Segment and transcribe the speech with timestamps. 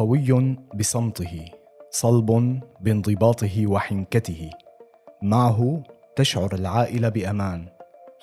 [0.00, 1.44] قوي بصمته
[1.90, 4.50] صلب بانضباطه وحنكته.
[5.22, 5.82] معه
[6.16, 7.66] تشعر العائلة بأمان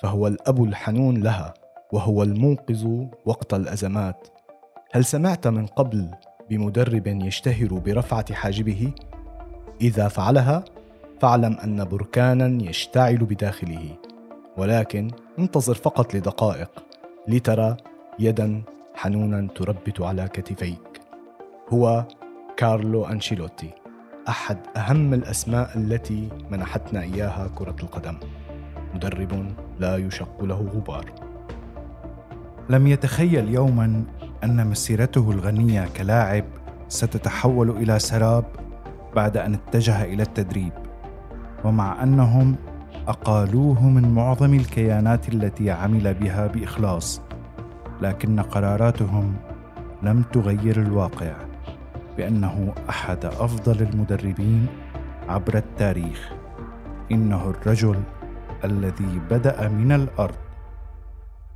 [0.02, 1.54] فهو الأب الحنون لها
[1.92, 4.28] وهو المنقذ وقت الأزمات.
[4.92, 6.10] هل سمعت من قبل
[6.50, 8.92] بمدرب يشتهر برفعة حاجبه؟
[9.80, 10.64] إذا فعلها
[11.20, 13.96] فاعلم أن بركانا يشتعل بداخله.
[14.56, 16.70] ولكن انتظر فقط لدقائق
[17.28, 17.76] لترى
[18.18, 18.62] يدا
[18.94, 20.97] حنونا تربت على كتفيك.
[21.72, 22.04] هو
[22.56, 23.70] كارلو أنشيلوتي
[24.28, 28.14] أحد أهم الأسماء التي منحتنا إياها كرة القدم.
[28.94, 29.46] مدرب
[29.78, 31.12] لا يشق له غبار.
[32.70, 34.04] لم يتخيل يوما
[34.44, 36.44] أن مسيرته الغنية كلاعب
[36.88, 38.44] ستتحول إلى سراب
[39.16, 40.72] بعد أن اتجه إلى التدريب.
[41.64, 42.56] ومع أنهم
[43.08, 47.22] أقالوه من معظم الكيانات التي عمل بها بإخلاص
[48.02, 49.36] لكن قراراتهم
[50.02, 51.47] لم تغير الواقع.
[52.18, 54.66] بأنه أحد أفضل المدربين
[55.28, 56.32] عبر التاريخ.
[57.12, 58.00] إنه الرجل
[58.64, 60.34] الذي بدأ من الأرض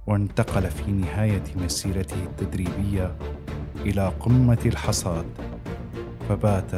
[0.06, 3.14] وانتقل في نهاية مسيرته التدريبية
[3.76, 5.24] إلى قمة الحصاد
[6.28, 6.70] فبات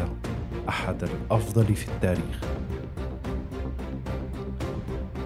[0.69, 2.41] أحد الأفضل في التاريخ.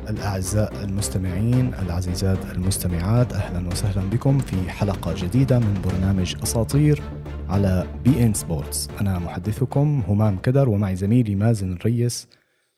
[0.08, 7.02] الأعزاء المستمعين العزيزات المستمعات أهلا وسهلا بكم في حلقة جديدة من برنامج أساطير
[7.48, 8.88] على بي إن سبورتس.
[9.00, 12.28] أنا محدثكم همام كدر ومعي زميلي مازن الريس.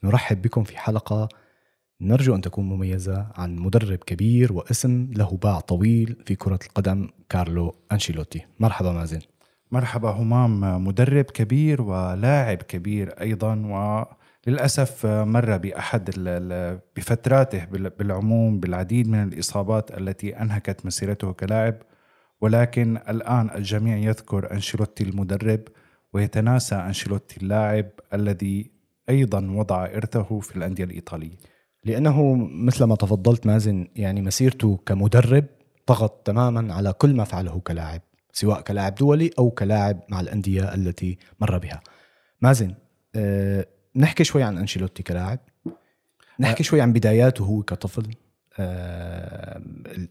[0.04, 1.28] نرحب بكم في حلقة.
[2.00, 7.74] نرجو أن تكون مميزة عن مدرب كبير واسم له باع طويل في كرة القدم كارلو
[7.92, 8.46] أنشيلوتي.
[8.60, 9.20] مرحبا مازن.
[9.72, 14.04] مرحبا همام مدرب كبير ولاعب كبير أيضا و
[14.46, 16.10] للأسف مر بأحد
[16.96, 17.64] بفتراته
[17.98, 21.74] بالعموم بالعديد من الإصابات التي أنهكت مسيرته كلاعب.
[22.40, 25.60] ولكن الآن الجميع يذكر أنشيلوتي المدرب
[26.12, 28.70] ويتناسى أنشيلوتي اللاعب الذي
[29.08, 31.36] أيضا وضع إرثه في الأندية الإيطالية.
[31.84, 35.44] لأنه مثل ما تفضلت مازن يعني مسيرته كمدرب
[35.86, 38.00] طغت تماما على كل ما فعله كلاعب
[38.32, 41.80] سواء كلاعب دولي أو كلاعب مع الأندية التي مر بها.
[42.40, 42.74] مازن
[43.14, 45.38] أه نحكي شوي عن أنشيلوتي كلاعب.
[46.40, 48.06] نحكي شوي عن بداياته هو كطفل.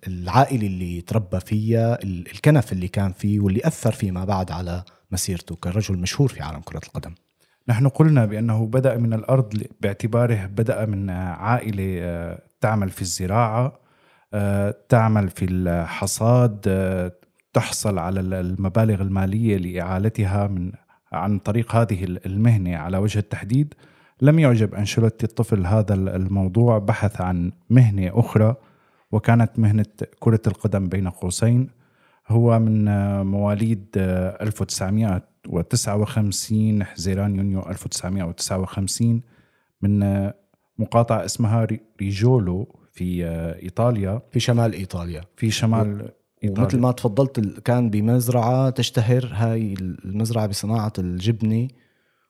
[0.08, 5.98] العائلة اللي تربى فيها الكنف اللي كان فيه واللي أثر فيما بعد على مسيرته كرجل
[5.98, 7.12] مشهور في عالم كرة القدم.
[7.68, 13.80] نحن قلنا بأنه بدأ من الأرض باعتباره بدأ من عائلة آه، تعمل في الزراعة
[14.34, 16.62] آه، تعمل في الحصاد
[17.54, 20.72] تحصل على المبالغ المالية لإعالتها من
[21.12, 23.74] عن طريق هذه المهنة على وجه التحديد.
[24.22, 28.56] لم يعجب أنشيلوتي الطفل هذا الموضوع بحث عن مهنة أخرى
[29.12, 29.86] وكانت مهنة
[30.20, 31.70] كرة القدم بين قوسين.
[32.28, 32.86] هو من
[33.26, 39.22] مواليد 1959 حزيران يونيو 1959
[39.82, 40.30] من
[40.78, 41.68] مقاطعة اسمها
[42.02, 43.26] ريجولو في
[43.64, 44.22] إيطاليا.
[44.32, 45.22] في شمال إيطاليا.
[45.36, 46.12] في شمال
[46.44, 46.64] إيطاليا.
[46.64, 51.68] ومثل ما تفضلت كان بمزرعة تشتهر هاي المزرعة بصناعة الجبنة.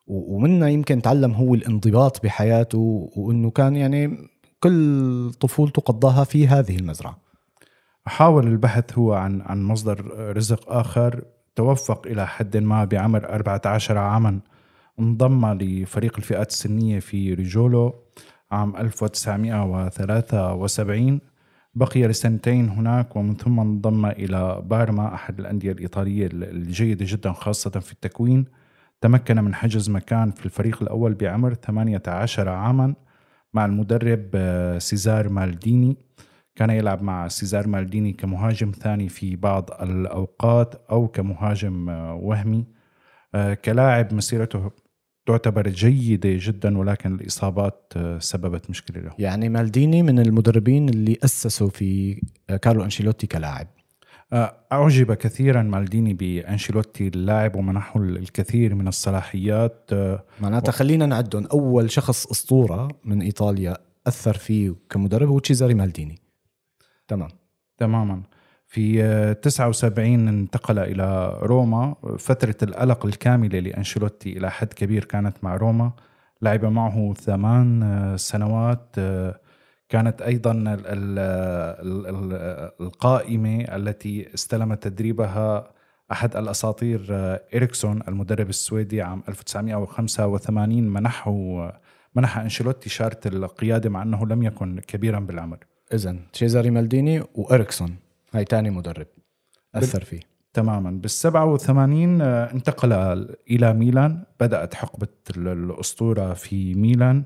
[0.10, 4.18] ومنها يمكن تعلم هو الانضباط بحياته وإنه كان يعني
[4.60, 7.18] كل طفولته قضاها في هذه المزرعة.
[8.06, 10.06] حاول البحث هو عن عن مصدر
[10.38, 11.24] رزق آخر
[11.56, 14.40] توفق إلى حد ما بعمر 14 عاما
[15.00, 17.94] انضم لفريق الفئات السنية في ريجولو
[18.52, 21.20] عام 1973
[21.76, 27.94] بقي لسنتين هناك ومن ثم انضم إلى بارما أحد الأندية الإيطالية الجيدة جدا خاصة في
[27.94, 28.46] التكوين.
[29.02, 32.96] تمكن من حجز مكان في الفريق الأول بعمر 18 عاما
[33.54, 35.98] مع المدرب آه، سيزار مالديني.
[36.56, 42.66] كان يلعب مع سيزار مالديني كمهاجم ثاني في بعض الأوقات أو كمهاجم آه، وهمي.
[43.36, 44.72] آه، كلاعب مسيرته
[45.26, 49.12] تعتبر جيدة جدا ولكن الإصابات سببت مشكلة له.
[49.20, 52.22] يعني مالديني من المدربين اللي أسسوا في
[52.62, 53.68] كارلو أنشيلوتي كلاعب.
[54.34, 59.90] أعجب كثيرا مالديني بأنشيلوتي اللاعب ومنحه الكثير من الصلاحيات.
[60.42, 60.72] معناتها و...
[60.72, 63.78] خلينا نعدهم أول شخص أسطورة من إيطاليا
[64.08, 66.20] أثر فيه كمدرب هو تشيزاري مالديني.
[67.08, 67.30] تمام.
[67.78, 68.22] تماما.
[68.68, 69.04] في
[69.42, 71.96] 79 انتقل إلى روما.
[72.20, 75.92] فترة القلق الكاملة لأنشيلوتي إلى حد كبير كانت مع روما.
[76.42, 78.96] لعب معه ثمان سنوات
[79.90, 80.54] كانت أيضا
[82.82, 85.72] القائمة التي استلم تدريبها
[86.12, 87.06] أحد الأساطير
[87.56, 91.34] إريكسون المدرب السويدي عام 1985 منحه
[92.16, 95.58] منح أنشيلوتي شارة القيادة مع أنه لم يكن كبيرا بالعمر.
[95.94, 97.96] إذا تشيزاري مالديني وإريكسون
[98.34, 99.08] هاي تاني مدرب
[99.76, 100.20] أثر فيه.
[100.54, 100.92] تماما.
[100.92, 102.94] بال 87 آه، انتقل
[103.52, 105.08] إلى ميلان بدأت حقبة
[105.38, 107.24] ال- الأسطورة في ميلان.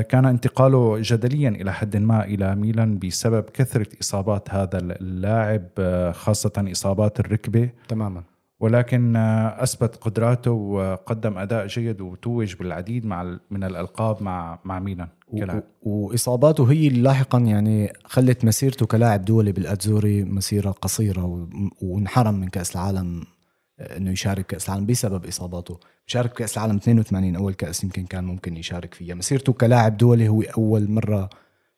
[0.00, 6.52] كان انتقاله جدليا إلى حد ما إلى ميلان بسبب كثرة إصابات هذا اللاعب آه، خاصة
[6.72, 7.70] إصابات الركبة.
[7.88, 8.22] تماما.
[8.60, 15.08] ولكن آه، أثبت قدراته وقدم أداء جيد وتوج بالعديد مع من الألقاب مع مع ميلان
[15.38, 15.62] كلاعب.
[15.82, 21.48] وإصاباته هي اللي لاحقا يعني خلت مسيرته كلاعب دولي بالأتزوري مسيرة قصيرة
[21.82, 23.35] وانحرم من كأس العالم آه،
[23.80, 25.80] إنه يشارك كأس العالم بسبب إصاباته.
[26.06, 29.14] شارك كأس العالم 82 أول كأس يمكن كان ممكن يشارك فيها.
[29.14, 31.30] مسيرته كلاعب دولي هو أول مرة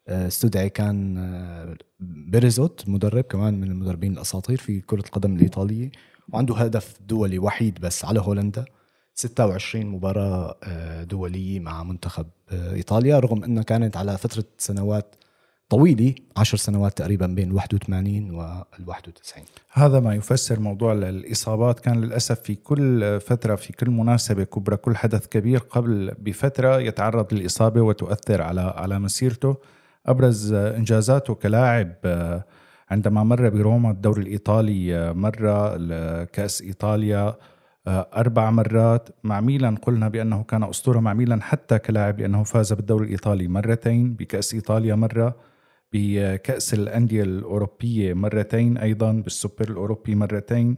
[0.08, 5.90] آه، استدعي كان آه، بيريزوت مدرب كمان من المدربين الأساطير في كرة القدم الإيطالية.
[6.32, 8.64] وعنده هدف دولي وحيد بس على هولندا.
[9.14, 15.14] 26 مباراة آه، دولية مع منتخب إيطاليا رغم أنها كانت على فترة سنوات
[15.68, 21.80] طويلة 10 سنوات تقريبا بين 81 وال 91 هذا ما يفسر موضوع ال- الإصابات.
[21.80, 27.34] كان للأسف في كل فترة في كل مناسبة كبرى كل حدث كبير قبل بفترة يتعرض
[27.34, 29.56] للإصابة وتؤثر على على مسيرته.
[30.06, 32.44] أبرز آه، إنجازاته كلاعب آه،
[32.90, 37.34] عندما مر بروما الدوري الإيطالي آه، مرة ال- كأس إيطاليا
[37.86, 39.08] آه، أربع مرات.
[39.24, 44.14] مع ميلان قلنا بأنه كان أسطورة مع ميلان حتى كلاعب لأنه فاز بالدوري الإيطالي مرتين
[44.14, 45.34] بكأس إيطاليا مرة.
[45.92, 50.76] بكأس الأندية الأوروبية مرتين أيضا بالسوبر الأوروبي مرتين.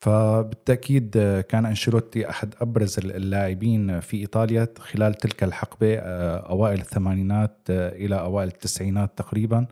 [0.00, 1.10] فبالتأكيد
[1.48, 8.14] كان أنشيلوتي أحد أبرز اللاعبين في إيطاليا خلال تلك الحقبة آه، أوائل الثمانينات آه، إلى
[8.20, 9.66] أوائل التسعينات تقريبا.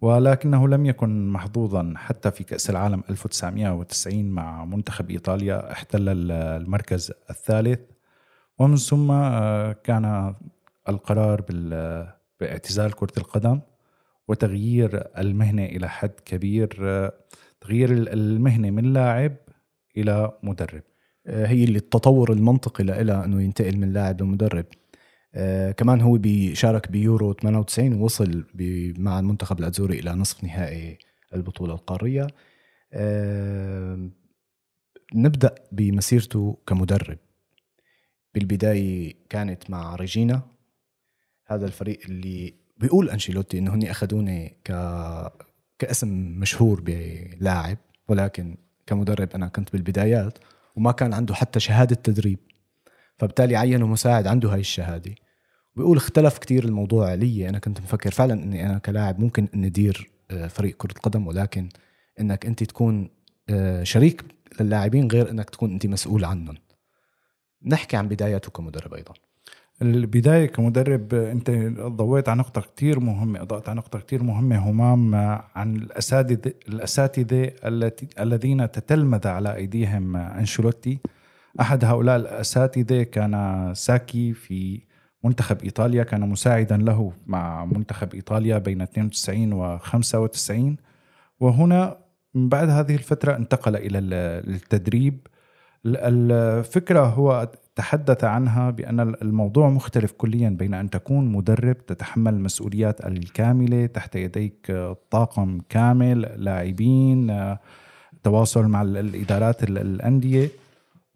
[0.00, 7.12] ولكنه لم يكن محظوظا حتى في كأس العالم 1990 مع منتخب إيطاليا احتل ال- المركز
[7.30, 7.80] الثالث.
[8.58, 10.34] ومن ثم آه، كان
[10.88, 11.44] القرار
[12.40, 13.60] باعتزال كرة القدم.
[14.28, 16.68] وتغيير المهنة إلى حد كبير
[17.60, 19.36] تغيير ال- المهنة من لاعب
[19.96, 20.82] إلى مدرب.
[21.26, 24.66] آه، هي اللي التطور المنطقي لها أنه ينتقل من لاعب لمدرب.
[25.34, 28.44] آه كمان هو بيشارك بيورو 98 ووصل
[28.98, 30.98] مع المنتخب الاتزوري إلى نصف نهائي
[31.34, 32.26] البطولة القارية.
[32.92, 34.10] آه
[35.14, 37.18] نبدأ بمسيرته كمدرب.
[38.34, 40.42] بالبداية كانت مع ريجينا.
[41.46, 44.72] هذا الفريق اللي بيقول أنشيلوتي إنه هني اخذوني ك
[45.78, 47.78] كاسم مشهور بلاعب
[48.08, 48.56] ولكن
[48.86, 50.38] كمدرب أنا كنت بالبدايات
[50.76, 52.38] وما كان عنده حتى شهادة تدريب.
[53.18, 55.14] فبالتالي عينوا مساعد عنده هاي الشهادة.
[55.76, 60.10] بيقول اختلف كتير الموضوع لي أنا كنت مفكر فعلا إني أنا كلاعب ممكن إني ادير
[60.30, 61.68] آه، فريق كرة قدم ولكن
[62.20, 63.10] إنك أنت تكون
[63.48, 64.24] آه، شريك
[64.60, 66.56] للاعبين غير إنك تكون أنت مسؤول عنهم.
[67.66, 69.14] نحكي عن بداياته كمدرب أيضا.
[69.82, 71.50] البداية كمدرب أنت
[71.80, 75.14] ضويت على نقطة كتير مهمة أضأت على نقطة كتير مهمة همام
[75.54, 80.98] عن الأساتذة الأساتذة التي الذين تتلمذ على أيديهم آه، أنشيلوتي.
[81.60, 84.80] أحد هؤلاء الأساتذة كان ساكي في
[85.24, 90.76] منتخب إيطاليا كان مساعدا له مع منتخب إيطاليا بين 92 و 95
[91.40, 91.96] وهنا
[92.34, 94.14] من بعد هذه الفترة انتقل إلى ال-
[94.54, 95.26] التدريب.
[95.86, 95.96] ال-
[96.32, 103.86] الفكرة هو تحدث عنها بأن الموضوع مختلف كليا بين أن تكون مدرب تتحمل المسؤوليات الكاملة
[103.86, 104.72] تحت يديك
[105.10, 107.36] طاقم كامل لاعبين
[108.22, 110.48] تواصل مع ال- الإدارات ال- الأندية.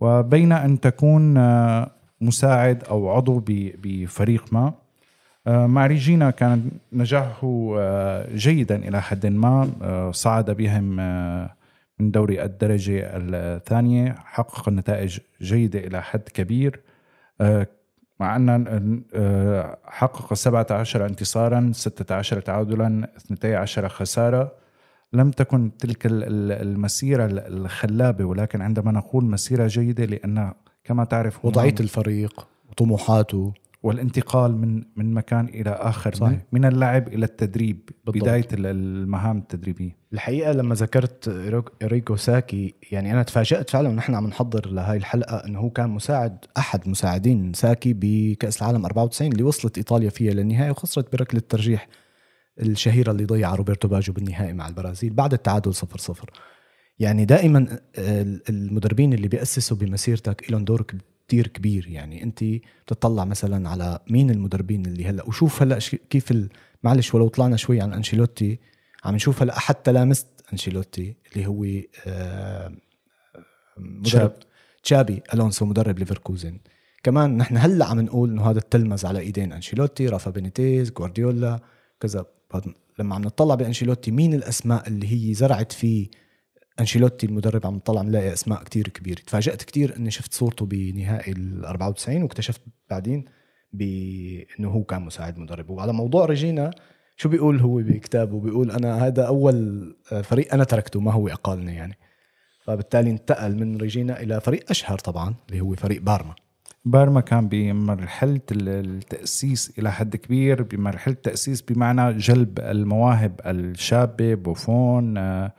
[0.01, 1.35] وبين أن تكون
[2.21, 4.73] مساعد أو عضو بفريق ما.
[5.47, 7.75] مع ريجينا كان نجاحه
[8.35, 9.69] جيدا إلى حد ما
[10.15, 11.01] صعد بهم
[12.01, 16.81] من دوري الدرجة الثانية حقق نتائج جيدة إلى حد كبير.
[17.41, 17.67] آه،
[18.21, 24.53] مع أن آه، حقق 17 انتصارا 16 تعادلا 12 خسارة.
[25.13, 30.53] لم تكن تلك ال- ال- المسيرة ال- الخلابة ولكن عندما نقول مسيرة جيدة لأن
[30.85, 36.31] كما تعرف هناك- الفريق وطموحاته والانتقال من من مكان إلى آخر صحيح.
[36.33, 38.23] من, من اللعب إلى التدريب بالضبط.
[38.25, 41.29] بداية ال- المهام التدريبية الحقيقة لما ذكرت
[41.83, 46.39] اريغو ساكي يعني أنا تفاجأت فعلا ونحن عم نحضر لهي الحلقة إنه هو كان مساعد
[46.59, 51.89] أحد مساعدين ساكي بكأس العالم 94 اللي وصلت إيطاليا فيها للنهائي وخسرت بركلة الترجيح
[52.61, 56.31] الشهيرة اللي ضيعها روبرتو باجو بالنهائي مع البرازيل بعد التعادل 0 0
[56.99, 60.83] يعني دائما ال- المدربين اللي بيأسسوا بمسيرتك لهم دور
[61.29, 61.89] كتير كبير.
[61.89, 62.45] يعني انت
[62.87, 65.79] بتطلع مثلا على مين المدربين اللي هلأ؟ وشوف هلأ
[66.11, 66.49] كيف ال...
[66.83, 68.59] معلش ولو طلعنا شوي عن أنشيلوتي
[69.05, 71.65] عم نشوف هلأ حتى لامست أنشيلوتي اللي هو
[72.07, 72.73] آه،
[73.77, 74.37] مدرب تشاب.
[74.83, 76.59] تشابي ألونسو مدرب ليفركوزن.
[77.03, 81.61] كمان نحن هلأ عم نقول إنه هذا تتلمذ على إيدين أنشيلوتي رافا بينيتيز جوارديولا
[82.01, 82.27] كذا.
[82.99, 86.09] لما عم نطلع بأنشيلوتي مين الأسماء اللي هي زرعت فيه
[86.81, 89.21] أنشيلوتي المدرب عم طلع ملاقي أسماء كتير كبيرة.
[89.21, 93.25] تفاجأت كتير إني شفت صورته بنهائي ال 94 واكتشفت بعدين
[93.73, 95.71] بإنه هو كان مساعد مدرب.
[95.71, 96.71] وعلى موضوع ريجينا
[97.17, 101.99] شو بيقول هو بكتابه؟ بيقول أنا هذا أول فريق أنا تركته ما هو أقالني يعني.
[102.65, 106.35] فبالتالي انتقل من ريجينا إلى فريق أشهر طبعا اللي هو فريق بارما.
[106.85, 115.53] بارما كان بمرحلة التأسيس إلى حد كبير بمرحلة التأسيس بمعنى جلب المواهب الشابة بوفون آه،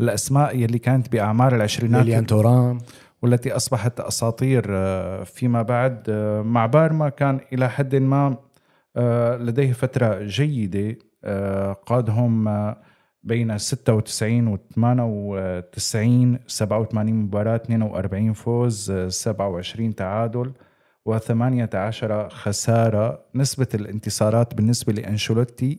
[0.00, 2.78] الأسماء يلي كانت بأعمار العشرينات ليليان تورام
[3.22, 8.36] والتي أصبحت أساطير آه، فيما بعد آه، مع بارما كان إلى حد ما
[9.40, 10.96] لديه فترة جيدة
[11.86, 12.48] قادهم
[13.24, 20.52] بين 96 و 98 87 مباراة 42 فوز 27 تعادل
[21.08, 23.24] و18 خسارة.
[23.34, 25.78] نسبة الانتصارات بالنسبة لأنشولوتي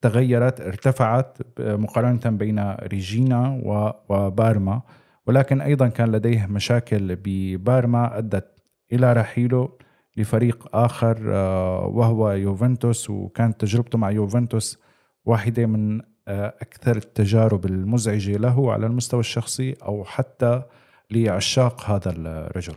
[0.00, 3.60] تغيرت ارتفعت مقارنة بين ريجينا
[4.08, 4.82] وبارما.
[5.26, 8.62] ولكن أيضا كان لديه مشاكل ببارما أدت
[8.92, 9.68] إلى رحيله
[10.16, 13.10] لفريق آخر آه، وهو يوفنتوس.
[13.10, 14.78] وكانت تجربته مع يوفنتوس
[15.24, 20.62] واحدة من آه، أكثر التجارب المزعجة له على المستوى الشخصي أو حتى
[21.10, 22.74] لعشاق هذا الرجل.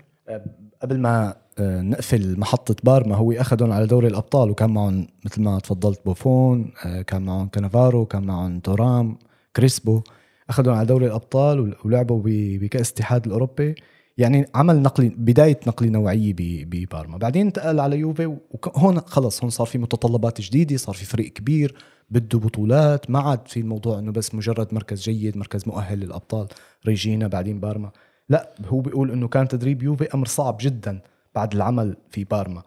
[0.81, 5.59] قبل ما آه، نقفل محطة بارما هو أخذهم على دوري الأبطال وكان معهم مثل ما
[5.59, 6.71] تفضلت بوفون
[7.07, 9.17] كان معهم كانافارو كان معهم تورام
[9.55, 10.01] كريسبو
[10.49, 13.75] أخذهم على دوري الأبطال ولعبوا بكأس الاتحاد الأوروبي.
[14.17, 19.67] يعني عمل نقلة بداية نقلة نوعية ببارما بعدين انتقل على يوفي وهون خلص هون صار
[19.67, 21.75] في متطلبات جديدة صار في فريق كبير
[22.09, 23.09] بده بطولات.
[23.09, 26.47] ما عاد في الموضوع إنه بس مجرد مركز جيد مركز مؤهل للأبطال.
[26.87, 27.91] ريجينا بعدين بارما
[28.31, 30.99] لا هو بيقول إنه كان تدريب يوفي أمر صعب جدا
[31.35, 32.63] بعد العمل في بارما.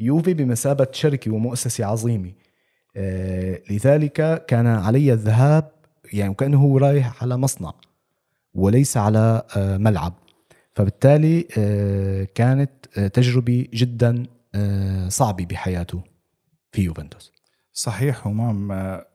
[0.00, 2.32] يوفي بمثابة شركة ومؤسسة عظيمة.
[2.96, 5.70] آه لذلك كان علي الذهاب
[6.12, 7.72] يعني وكأنه هو رايح على مصنع
[8.54, 10.12] وليس على آه ملعب.
[10.74, 16.02] فبالتالي آه كانت آه تجربة جدا آه صعبة بحياته
[16.72, 17.32] في يوفنتوس.
[17.72, 19.06] صحيح همام آه،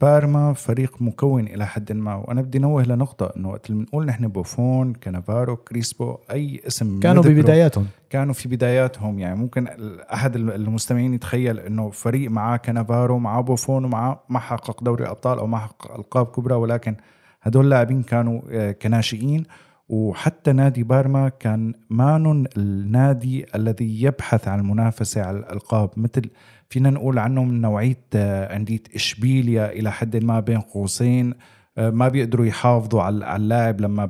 [0.00, 2.14] بارما فريق مكون إلى حد ما.
[2.14, 7.22] وأنا بدي نوه لنقطة إنه وقت اللي بنقول نحن بوفون كانافارو كريسبو أي اسم كانوا
[7.22, 7.86] ببداياتهم.
[8.10, 9.18] كانوا في بداياتهم.
[9.18, 9.68] يعني ممكن
[10.12, 15.46] أحد المستمعين يتخيل إنه فريق معاه كانافارو معاه بوفون ومعاه ما حقق دوري الابطال أو
[15.46, 16.96] ما حقق ألقاب كبرى ولكن
[17.42, 19.44] هدول اللاعبين كانوا آه، كناشئين.
[19.88, 25.90] وحتى نادي بارما كان مانو النادي الذي يبحث عن المنافسة على الألقاب.
[25.96, 26.30] مثل
[26.68, 31.34] فينا نقول عنه من نوعية آه، انديه إشبيليا إلى حد ما بين قوسين
[31.78, 34.06] آه، ما بيقدروا يحافظوا على اللاعب لما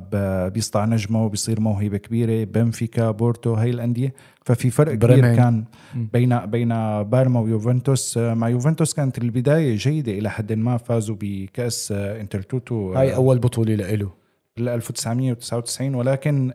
[0.53, 2.43] بيسطع نجمه وبيصير موهبة كبيرة.
[2.43, 4.13] بنفيكا بورتو هاي الأندية.
[4.45, 5.63] ففي فرق كبير كان
[5.95, 6.69] بين بين
[7.03, 8.17] بارما ويوفنتوس.
[8.17, 13.75] آه، مع يوفنتوس كانت البداية جيدة إلى حد ما فازوا بكأس انترتوتو هاي أول بطولة
[13.75, 14.26] له
[14.57, 16.53] بال 1999 ولكن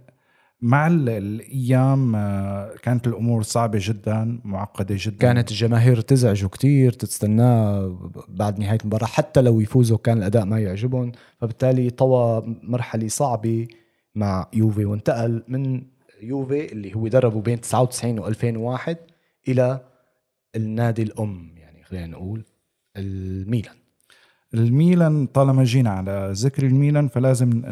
[0.60, 5.16] مع الأيام آه، كانت الأمور صعبة جدا معقدة جدا.
[5.16, 11.12] كانت الجماهير تزعجه كتير تستناه بعد نهاية المباراة حتى لو يفوزوا كان الأداء ما يعجبهم.
[11.40, 13.68] فبالتالي طوى مرحلة صعبة
[14.14, 15.82] مع يوفي وانتقل من
[16.22, 18.96] يوفي اللي هو دربه بين 99 و2001
[19.48, 19.80] إلى
[20.56, 22.44] النادي الأم يعني خلينا نقول
[22.96, 23.81] الميلان.
[24.54, 27.62] الميلان طالما جينا على ذكر الميلان فلازم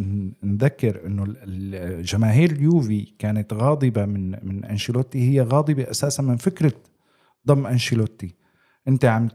[0.45, 1.35] نذكر إنه
[2.03, 5.31] جماهير اليوفي كانت غاضبة من من أنشيلوتي.
[5.31, 6.73] هي غاضبة أساسا من فكرة
[7.47, 8.35] ضم أنشيلوتي.
[8.89, 9.29] أنت عم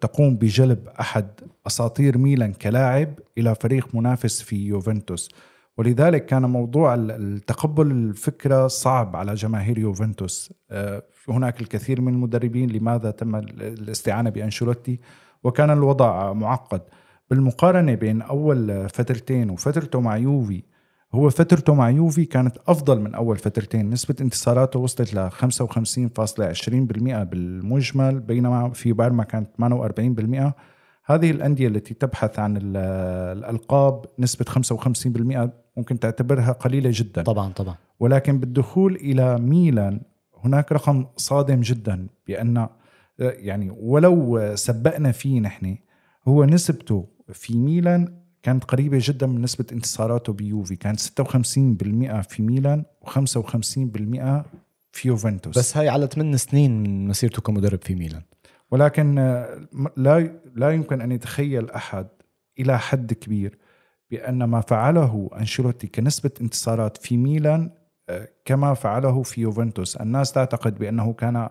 [0.00, 1.26] تقوم بجلب أحد
[1.66, 5.30] أساطير ميلان كلاعب إلى فريق منافس في يوفنتوس.
[5.78, 10.52] ولذلك كان موضوع التقبل الفكرة صعب على جماهير يوفنتوس.
[10.70, 15.00] آه، هناك الكثير من المدربين لماذا تم الاستعانة بأنشيلوتي؟
[15.44, 16.80] وكان الوضع معقد.
[17.30, 20.62] بالمقارنة بين أول فترتين وفترته مع يوفي
[21.14, 23.90] هو فترته مع يوفي كانت أفضل من أول فترتين.
[23.90, 30.52] نسبة انتصاراته وصلت ل 55.20% بالمجمل بينما في بارما كانت 48%
[31.04, 37.22] هذه الأندية التي تبحث عن الألقاب نسبة 55% ممكن تعتبرها قليلة جدا.
[37.22, 37.74] طبعا طبعا.
[38.00, 40.00] ولكن بالدخول إلى ميلان
[40.44, 42.68] هناك رقم صادم جدا بأن
[43.18, 45.78] يعني ولو سبقنا فيه نحن
[46.28, 50.76] هو نسبته في ميلان كانت قريبة جدا من نسبة انتصاراته بيوفي.
[50.76, 54.44] كانت 56% في ميلان و55%
[54.92, 55.58] في يوفنتوس.
[55.58, 58.22] بس هاي على 8 سنين من مسيرته كمدرب في ميلان.
[58.70, 59.14] ولكن
[59.96, 62.08] لا لا يمكن أن يتخيل أحد
[62.58, 63.58] إلى حد كبير
[64.10, 67.70] بأن ما فعله أنشيلوتي كنسبة انتصارات في ميلان
[68.44, 69.96] كما فعله في يوفنتوس.
[69.96, 71.48] الناس تعتقد بأنه كان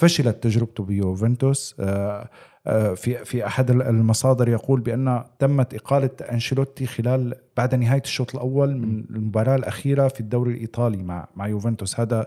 [0.00, 1.76] فشلت تجربته بيوفنتوس.
[1.80, 2.28] آه،
[2.66, 8.76] آه، في في أحد المصادر يقول بأن تمت إقالة أنشيلوتي خلال بعد نهاية الشوط الأول
[8.76, 12.00] من المباراة الأخيرة في الدوري الإيطالي مع مع يوفنتوس.
[12.00, 12.26] هذا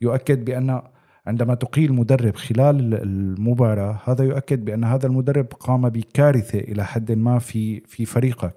[0.00, 0.82] يؤكد بأن
[1.26, 7.38] عندما تقيل مدرب خلال المباراة هذا يؤكد بأن هذا المدرب قام بكارثة إلى حد ما
[7.38, 8.54] في في فريقك.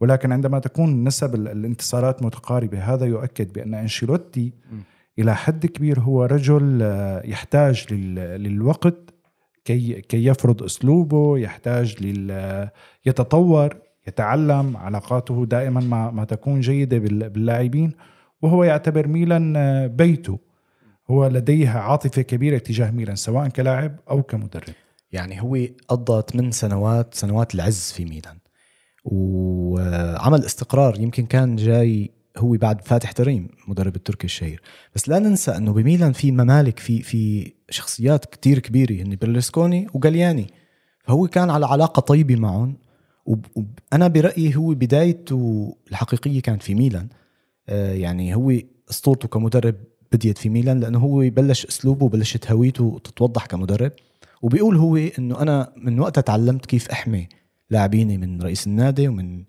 [0.00, 4.52] ولكن عندما تكون نسب الانتصارات متقاربة هذا يؤكد بأن أنشيلوتي
[5.18, 9.14] إلى حد كبير هو رجل آه، يحتاج للوقت
[9.64, 12.68] كي كي يفرض أسلوبه يحتاج لل
[13.06, 17.92] يتطور يتعلم علاقاته دائما ما ما تكون جيدة باللاعبين
[18.42, 20.38] وهو يعتبر ميلان آه، بيته.
[21.10, 24.74] هو لديه عاطفة كبيرة تجاه ميلان سواء كلاعب أو كمدرب.
[25.12, 28.38] يعني هو قضى 8 سنوات سنوات العز في ميلان.
[29.04, 34.62] وعمل استقرار يمكن كان جاي هو بعد فاتح تريم مدرب التركي الشهير.
[34.94, 40.46] بس لا ننسى إنه بميلان في ممالك في في شخصيات كتير كبيرة هن برلسكوني وجالياني.
[41.04, 42.76] فهو كان على علاقة طيبة معهم
[43.26, 47.08] وأنا برأيي هو بدايته الحقيقية كانت في ميلان.
[47.68, 48.52] آه، يعني هو
[48.90, 49.74] أسطورته كمدرب
[50.12, 53.92] بديت في ميلان لأنه هو بلش أسلوبه وبلشت هويته تتوضح كمدرب.
[54.42, 57.28] وبيقول هو إنه أنا من وقتها تعلمت كيف أحمي
[57.70, 59.44] لاعبيني من رئيس النادي ومن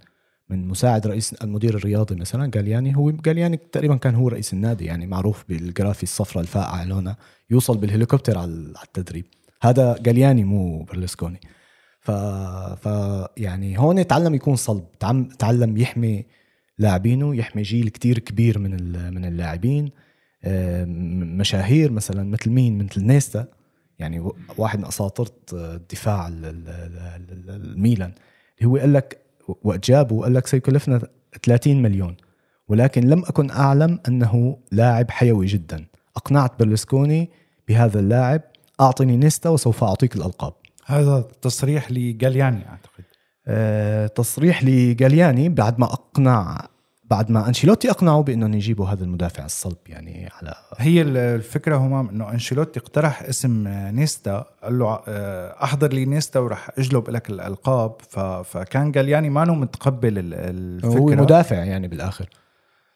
[0.50, 2.96] من مساعد رئيس المدير الرياضي مثلا جالياني.
[2.96, 7.18] هو جالياني تقريبا كان هو رئيس النادي يعني معروف بالجرافي الصفراء الفاقعه لونها
[7.50, 8.52] يوصل بالهليكوبتر على
[8.84, 9.25] التدريب.
[9.62, 11.40] هذا جالياني مو برلسكوني.
[12.02, 12.12] ف...
[12.12, 12.88] ف
[13.38, 14.84] يعني هون تعلم يكون صلب
[15.40, 16.25] تعلم يحمي
[16.78, 18.72] لاعبينه يحمي جيل كتير كبير من
[19.14, 19.90] من اللاعبين.
[21.38, 23.48] مشاهير مثلا مثل مين؟ مثل نيستا.
[24.00, 26.28] يعني واحد من أساطير الدفاع
[27.60, 28.12] الميلان
[28.58, 29.25] اللي هو قال لك
[29.64, 31.02] وقت جابه قال لك سيكلفنا
[31.44, 32.16] 30 مليون.
[32.68, 35.86] ولكن لم أكن أعلم أنه لاعب حيوي جدا.
[36.16, 37.30] أقنعت برلسكوني
[37.68, 38.42] بهذا اللاعب
[38.82, 40.54] أعطني نيستا وسوف أعطيك الألقاب.
[40.86, 43.04] هذا تصريح لجالياني أعتقد.
[43.48, 46.68] أه تصريح لجالياني بعد ما أقنع
[47.15, 52.31] بعد ما أنشيلوتي أقنعه بأنهم يجيبوا هذا المدافع الصلب يعني على هي الفكرة همام إنه
[52.31, 58.01] أنشيلوتي اقترح اسم نيستا قال له آه، أحضر لي نيستا وراح أجلب لك الألقاب.
[58.44, 60.90] فكان جالياني ما متقبل الفكرة.
[60.90, 62.29] هو مدافع يعني بالآخر.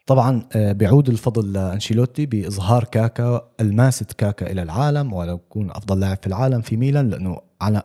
[0.06, 6.18] طبعا آه، بيعود الفضل لأنشيلوتي بإظهار كاكا الماسة كاكا إلى العالم ولو يكون أفضل لاعب
[6.20, 7.40] في العالم في ميلان لأنه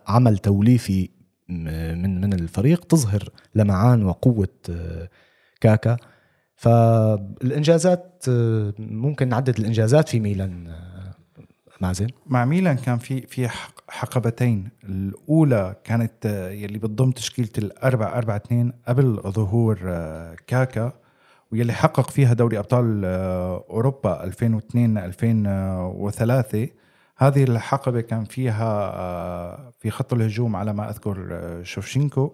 [0.06, 1.08] عمل توليفي
[1.48, 5.08] من من الفريق تظهر لمعان وقوة آه،
[5.60, 5.96] كاكا.
[6.56, 8.24] فالإنجازات
[8.78, 10.74] ممكن نعدد الإنجازات في ميلان
[11.80, 12.06] مازن.
[12.26, 13.48] مع ميلان كان في في
[13.88, 14.68] حقبتين.
[14.84, 19.78] الأولى كانت يلي بتضم تشكيلة الأربع أربعة اثنين قبل ظهور
[20.46, 20.92] كاكا
[21.52, 23.04] واللي حقق فيها دوري أبطال
[23.70, 26.68] أوروبا 2002 2003
[27.16, 32.32] هذه الحقبة كان فيها في خط الهجوم على ما أذكر شوفشينكو.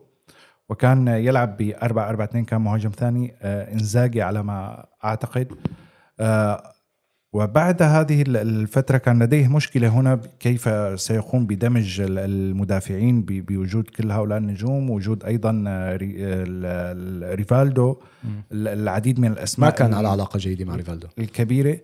[0.72, 5.52] وكان يلعب ب 4 4 2 كان مهاجم ثاني آه، إنزاجي على ما أعتقد.
[6.20, 6.62] آه،
[7.32, 10.68] وبعد هذه الفترة كان لديه مشكلة هنا كيف
[11.00, 15.98] سيقوم بدمج المدافعين بوجود كل هؤلاء النجوم وجود أيضا آه،
[17.35, 17.96] ريفالدو
[18.52, 21.06] العديد من الأسماء ما كان على علاقة جيدة مع ريفالدو.
[21.18, 21.78] الكبيرة.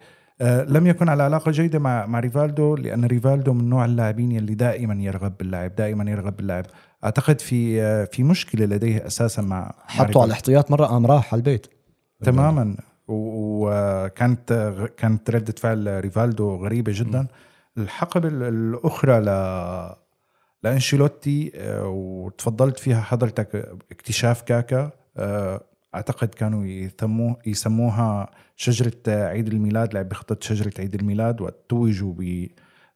[0.69, 4.95] لم يكن على علاقة جيدة مع مع ريفالدو لأن ريفالدو من نوع اللاعبين اللي دائما
[4.95, 6.67] يرغب باللعب دائما يرغب باللعب
[7.05, 11.67] أعتقد في في مشكلة لديه أساسا مع حطوا على الاحتياط مرة قام راح على البيت.
[12.23, 12.77] تماما.
[13.09, 17.27] وكانت كانت ردة فعل ريفالدو غريبة جدا.
[17.79, 19.29] الحقبة الأخرى ل
[20.63, 25.61] لأنشيلوتي آه، وتفضلت فيها حضرتك اكتشاف كاكا آه،
[25.95, 32.15] أعتقد كانوا يسموه يسموها شجرة عيد الميلاد لعب بخطه شجرة عيد الميلاد وتوجوا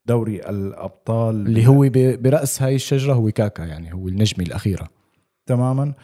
[0.07, 1.47] دوري الأبطال.
[1.47, 4.89] اللي هو برأس هاي الشجرة هو كاكا يعني هو النجمة الأخيرة.
[5.47, 5.95] تماما.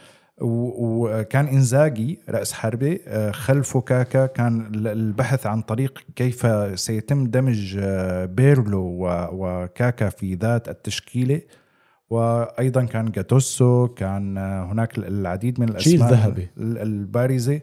[0.41, 4.25] وكان إنزاجي رأس حربة آه، خلفه كاكا.
[4.25, 6.47] كان البحث عن طريق كيف
[6.79, 8.97] سيتم دمج آه، بيرلو
[9.31, 11.41] وكاكا في ذات التشكيلة.
[12.09, 17.61] وأيضا كان جاتوسو كان آه، هناك العديد من الأسماء ذهبي البارزة.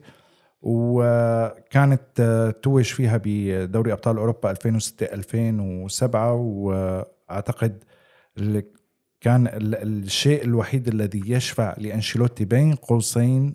[0.69, 2.01] وكانت
[2.63, 7.85] توج فيها بدوري أبطال أوروبا 2006 2007 وأعتقد
[9.21, 13.55] كان الشيء الوحيد الذي يشفع لأنشيلوتي بين قوسين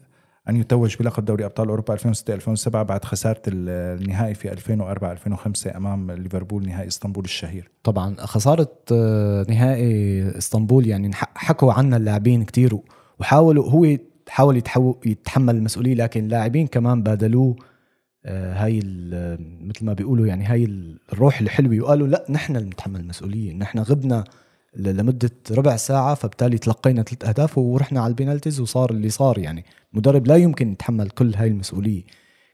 [0.49, 6.11] أن يتوج بلقب دوري أبطال أوروبا 2006 2007 بعد خسارة النهائي في 2004 2005 أمام
[6.11, 7.71] ليفربول نهائي إسطنبول الشهير.
[7.83, 12.77] طبعا خسارة آه، نهائي إسطنبول يعني حكوا عنها اللاعبين كثير
[13.19, 13.97] وحاولوا هو
[14.31, 14.57] حاول
[15.05, 17.55] يتحمل المسؤولية لكن لاعبين كمان بادلوه
[18.25, 18.79] آه، هاي
[19.61, 20.65] مثل ما بيقولوا يعني هاي
[21.13, 21.79] الروح الحلوة.
[21.83, 23.53] وقالوا لا نحن اللي بنتحمل المسؤولية.
[23.53, 24.23] نحن غبنا
[24.75, 29.37] لمدة ربع ساعة فبالتالي تلقينا ثلاث أهداف ورحنا على البينالتيز وصار اللي صار.
[29.37, 32.03] يعني مدرب لا يمكن يتحمل كل هاي المسؤولية.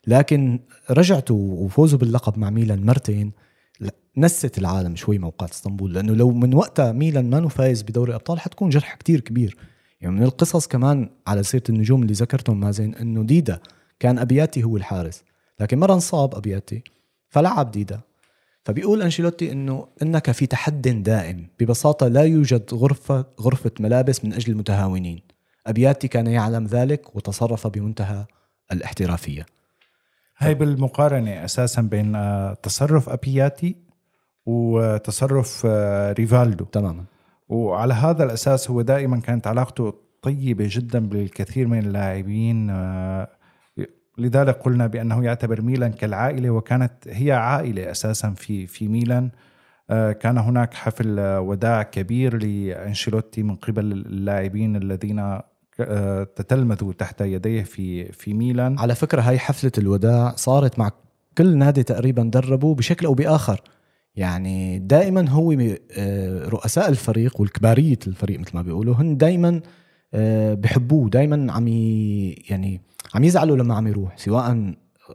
[0.08, 0.60] لكن
[0.92, 3.32] رجعتوا وفوزوا باللقب مع ميلان مرتين.
[4.18, 8.70] نست العالم شوي موقعة اسطنبول لأنه لو من وقتها ميلان ما فايز بدوري الابطال حتكون
[8.70, 9.58] جرح كتير كبير.
[10.02, 13.60] يعني من القصص كمان على سيرة النجوم اللي ذكرتهم مازن إنه ديدا
[14.00, 15.24] كان أبياتي هو الحارس.
[15.60, 16.84] لكن مره انصاب أبياتي
[17.30, 18.00] فلعب ديدا.
[18.64, 24.52] فبيقول أنشيلوتي إنه إنك في تحد دائم ببساطة لا يوجد غرفة غرفة ملابس من أجل
[24.52, 25.22] المتهاونين.
[25.68, 28.26] أبياتي كان يعلم ذلك وتصرف بمنتهى
[28.72, 29.46] الاحترافية.
[30.38, 33.76] هاي بالمقارنة أساسا بين آه، تصرف أبياتي
[34.46, 36.66] وتصرف آه، ريفالدو.
[36.66, 37.04] تماما.
[37.50, 43.28] وعلى هذا الأساس هو دائما كانت علاقته طيبة جدا بالكثير من اللاعبين آه،
[44.18, 49.30] لذلك قلنا بأنه يعتبر ميلان كالعائلة وكانت هي عائلة أساسا في في ميلان.
[49.90, 55.40] آه، كان هناك حفل آه، وداع كبير لأنشيلوتي من قبل اللاعبين الذين
[56.36, 58.80] تتلمذوا تحت يديه في في ميلان.
[58.80, 60.92] على فكرة هاي حفلة الوداع صارت مع
[61.38, 63.62] كل نادي تقريبا دربه بشكل أو بآخر.
[64.18, 65.52] يعني دائما هو
[65.98, 69.62] آه، رؤساء الفريق والكبارية الفريق مثل ما بيقولوا هن دائما
[70.54, 71.68] بحبوه دائما عم
[72.50, 72.82] يعني
[73.16, 74.74] عم يزعلوا لما عم يروح سواء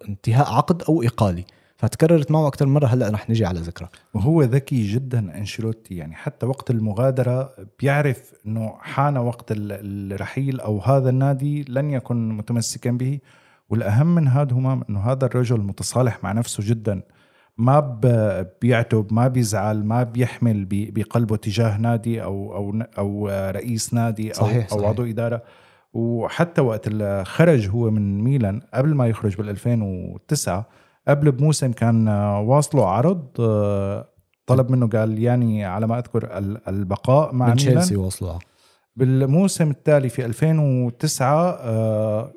[0.08, 1.44] انتهاء عقد أو اقالي
[1.76, 3.88] فتكررت معه أكثر مرة هلأ رح نجي على ذكرى.
[4.14, 5.94] وهو ذكي جدا أنشيلوتي.
[5.96, 12.28] يعني حتى وقت المغادرة بيعرف إنه حان وقت ال- الرحيل أو هذا النادي لن يكن
[12.36, 13.18] متمسكا به.
[13.68, 17.02] والأهم من هذا همام إنه هذا الرجل متصالح مع نفسه جدا.
[17.58, 17.80] ما
[18.62, 24.72] بيعتب ما بيزعل ما بيحمل بقلبه تجاه نادي أو أو أو رئيس نادي أو صحيح،
[24.72, 24.86] أو.
[24.86, 25.42] عضو إدارة.
[25.92, 26.88] وحتى وقت
[27.22, 30.66] خرج هو من ميلان قبل ما يخرج بال 2009
[31.08, 32.08] قبل بموسم كان
[32.48, 34.08] واصله عرض آه،
[34.46, 37.56] طلب منه قال يعني على ما أذكر ال- البقاء مع من ميلان.
[37.56, 38.38] تشيلسي وصلوا
[38.96, 42.32] بالموسم التالي في 2009 آه،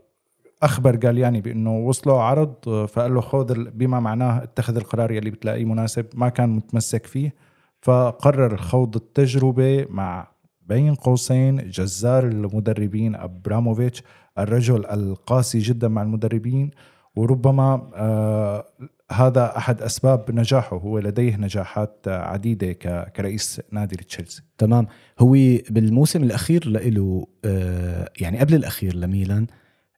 [0.63, 5.65] أخبر قال يعني بأنه وصلوا عرض فقال له خذ بما معناه اتخذ القرار يلي بتلاقيه
[5.65, 7.33] مناسب ما كان متمسك فيه.
[7.81, 10.27] فقرر خوض التجربة مع
[10.61, 14.03] بين قوسين جزار المدربين أبراموفيتش
[14.37, 16.71] الرجل القاسي جدا مع المدربين.
[17.15, 18.65] وربما آه
[19.11, 22.71] هذا أحد أسباب نجاحه هو لديه نجاحات عديدة
[23.15, 24.43] كرئيس نادي تشيلسي.
[24.57, 24.87] تمام.
[25.19, 25.31] هو
[25.69, 29.47] بالموسم الأخير له آه يعني قبل الأخير لميلان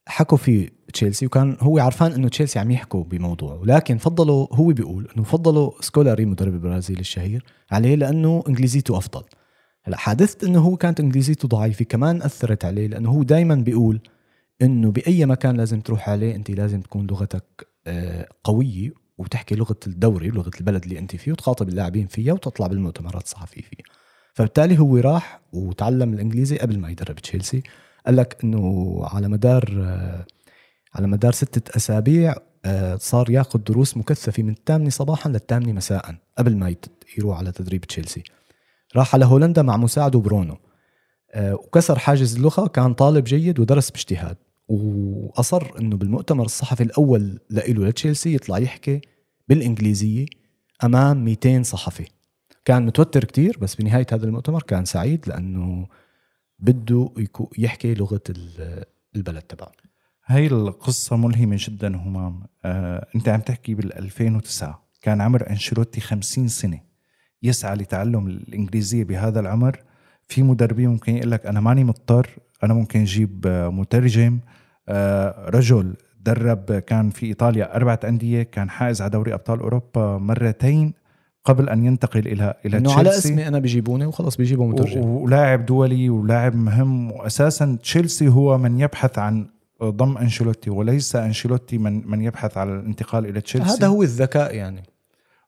[0.08, 5.08] حكوا في تشيلسي وكان هو عرفان إنه تشيلسي عم يحكوا بموضوعه لكن فضلوا هو بيقول
[5.16, 9.22] إنه فضلوا سكولاري مدرب البرازيل الشهير عليه لأنه إنجليزيته أفضل.
[9.84, 14.00] هلأ حادثه إنه هو كانت إنجليزيته ضعيفة كمان أثرت عليه لأنه هو دائما بيقول
[14.62, 20.28] إنه بأي مكان لازم تروح عليه أنت لازم تكون لغتك آه، قوية وتحكي لغة الدوري
[20.28, 23.84] لغه البلد اللي أنت فيه وتخاطب اللاعبين فيها وتطلع بالمؤتمرات الصحفية فيها.
[24.34, 27.62] فبالتالي هو راح وتعلم الإنجليزي قبل ما يدرب تشيلسي.
[28.06, 29.64] قال لك إنه على مدار
[30.94, 32.34] على مدار ستة أسابيع
[32.64, 36.74] آه، صار ياخذ دروس مكثفة من الثامنة صباحا للثامنة مساء قبل ما
[37.18, 38.22] يروح على تدريب تشيلسي.
[38.96, 40.56] راح على هولندا مع مساعده برونو.
[41.32, 44.36] آه، وكسر حاجز اللغة كان طالب جيد ودرس باجتهاد.
[44.68, 49.00] وأصر إنه بالمؤتمر الصحفي الأول لإله لتشيلسي يطلع يحكي
[49.48, 50.26] بالإنجليزية
[50.84, 52.06] أمام 200 صحفي.
[52.64, 55.86] كان متوتر كتير بس بنهاية هذا المؤتمر كان سعيد لأنه
[56.58, 57.10] بده
[57.58, 58.84] يحكي لغة ال-
[59.16, 59.72] البلد تبعه.
[60.26, 62.42] هاي القصة ملهمة جدا همام.
[62.64, 66.80] آه، أنت عم تحكي بال 2009 كان عمر أنشيلوتي 50 سنة.
[67.42, 69.76] يسعى لتعلم الإنجليزية بهذا العمر.
[70.28, 72.28] في مدربين ممكن يقول لك أنا ماني مضطر
[72.62, 74.40] أنا ممكن أجيب آه، مترجم.
[74.88, 80.94] آه، رجل درب كان في إيطاليا أربعة أندية كان حائز على دوري أبطال أوروبا مرتين.
[81.48, 83.08] قبل أن ينتقل إلى إلى إنه على.
[83.08, 85.00] اسمي أنا بيجيبوني وخلص بيجيبوا مترجم.
[85.04, 87.12] ولاعب دولي ولاعب مهم.
[87.12, 89.46] واساسا تشيلسي هو من يبحث عن
[89.84, 93.74] ضم أنشيلوتي وليس أنشيلوتي من من يبحث على الانتقال إلى تشيلسي.
[93.76, 94.82] هذا هو الذكاء يعني.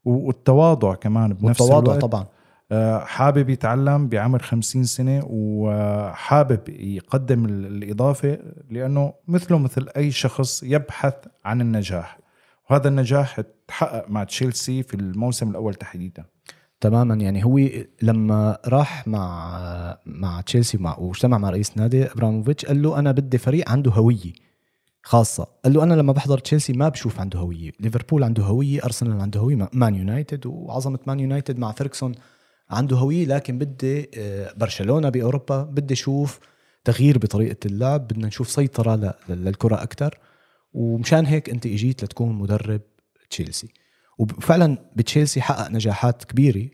[0.04, 2.02] والتواضع كمان بنفس والتواضع الوقت.
[2.02, 2.26] طبعا.
[2.72, 8.38] آه، حابب يتعلم بعمر 50 سنة وحابب يقدم ال- الإضافة
[8.70, 12.18] لأنه مثله مثل أي شخص يبحث عن النجاح.
[12.70, 16.24] وهذا النجاح تحقق مع تشيلسي في الموسم الأول تحديدا.
[16.80, 17.58] تماما يعني هو
[18.02, 23.38] لما راح مع مع تشيلسي مع واجتمع مع رئيس نادي ابراموفيتش قال له أنا بدي
[23.38, 24.32] فريق عنده هوية
[25.02, 25.46] خاصة.
[25.64, 27.72] قال له أنا لما بحضر تشيلسي ما بشوف عنده هوية.
[27.80, 32.14] ليفربول عنده هوية أرسنال عنده هوية مان يونايتد وعظمة مان يونايتد مع فيرغسون
[32.70, 36.40] عنده هوية لكن بدي آه، برشلونة بأوروبا بدي أشوف
[36.84, 40.18] تغيير بطريقة اللعب بدنا نشوف سيطرة للكرة أكثر
[40.72, 42.80] ومشان هيك انت اجيت لتكون مدرب
[43.30, 43.68] تشيلسي.
[44.18, 46.68] وفعلا بتشيلسي حقق نجاحات كبيرة.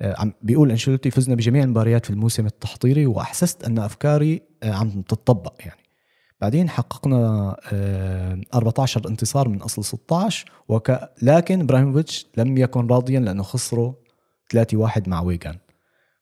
[0.00, 5.02] آه، عم بيقول أنشيلوتي فزنا بجميع المباريات في الموسم التحضيري وأحسست أن أفكاري آه، عم
[5.02, 5.80] تتطبق يعني.
[6.40, 7.56] بعدين حققنا
[8.54, 10.92] 14 آه، انتصار من أصل 16 وك...
[11.22, 13.92] لكن إبراهيموفيتش لم يكن راضيا لأنه خسروا
[14.48, 15.58] 3-1 مع ويغان.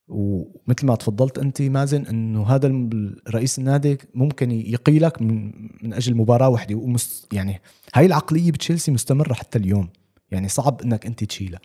[0.09, 2.89] ومثل ما تفضلت أنت مازن إنه هذا
[3.31, 7.61] رئيس النادي ممكن يقيلك من من أجل مباراة واحدة ومس يعني
[7.95, 9.89] هاي العقلية بتشيلسي مستمرة حتى اليوم
[10.31, 11.61] يعني صعب إنك أنت تشيلها.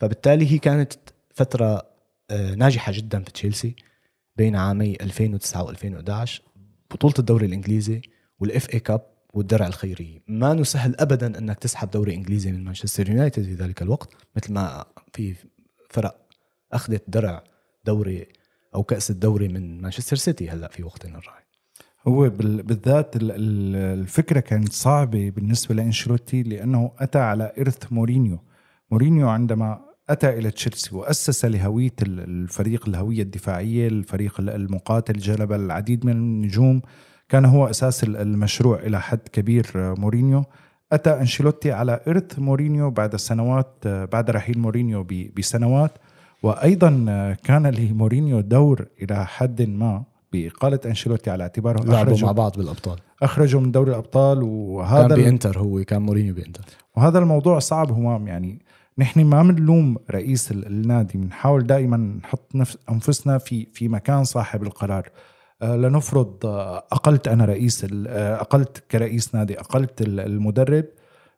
[0.00, 0.92] فبالتالي هي كانت
[1.34, 1.82] فترة
[2.30, 3.76] آه، ناجحة جدا في تشيلسي
[4.36, 6.30] بين عامي 2009 و2011
[6.90, 8.00] بطولة الدوري الإنجليزي
[8.40, 9.02] وال FA Cup
[9.34, 14.14] والدرع الخيريه ما سهل ابدا إنك تسحب دوري إنجليزي من مانشستر يونايتد في ذلك الوقت
[14.36, 15.34] مثل ما في
[15.90, 16.25] فرق
[16.72, 17.44] أخذت درع
[17.84, 18.26] دوري
[18.74, 21.46] أو كأس الدوري من مانشستر سيتي هلأ في وقتنا الراهن.
[22.08, 28.38] هو بالذات الفكرة كانت صعبة بالنسبة لأنشيلوتي لأنه أتى على إرث مورينيو.
[28.90, 36.12] مورينيو عندما أتى إلى تشيلسي وأسس لهوية الفريق الهوية الدفاعية الفريق المقاتل جلب العديد من
[36.12, 36.82] النجوم
[37.28, 40.44] كان هو أساس المشروع إلى حد كبير مورينيو.
[40.92, 45.98] أتى أنشيلوتي على إرث مورينيو بعد سنوات بعد رحيل مورينيو بسنوات.
[46.42, 46.90] وأيضا
[47.44, 51.84] كان لمورينيو دور إلى حد ما بإقالة أنشيلوتي على اعتباره.
[51.84, 52.98] لعبوا مع بعض بالأبطال.
[53.22, 56.64] اخرجوا من دوري الأبطال وهذا كان بإنتر هو كان مورينيو بإنتر.
[56.96, 58.62] وهذا الموضوع صعب همام يعني
[58.98, 65.08] نحن ما بنلوم رئيس النادي بنحاول دائما نحط نفس أنفسنا في في مكان صاحب القرار.
[65.62, 70.84] آه، لنفرض آه، أقلت أنا رئيس آه، أقلت كرئيس نادي أقلت المدرب.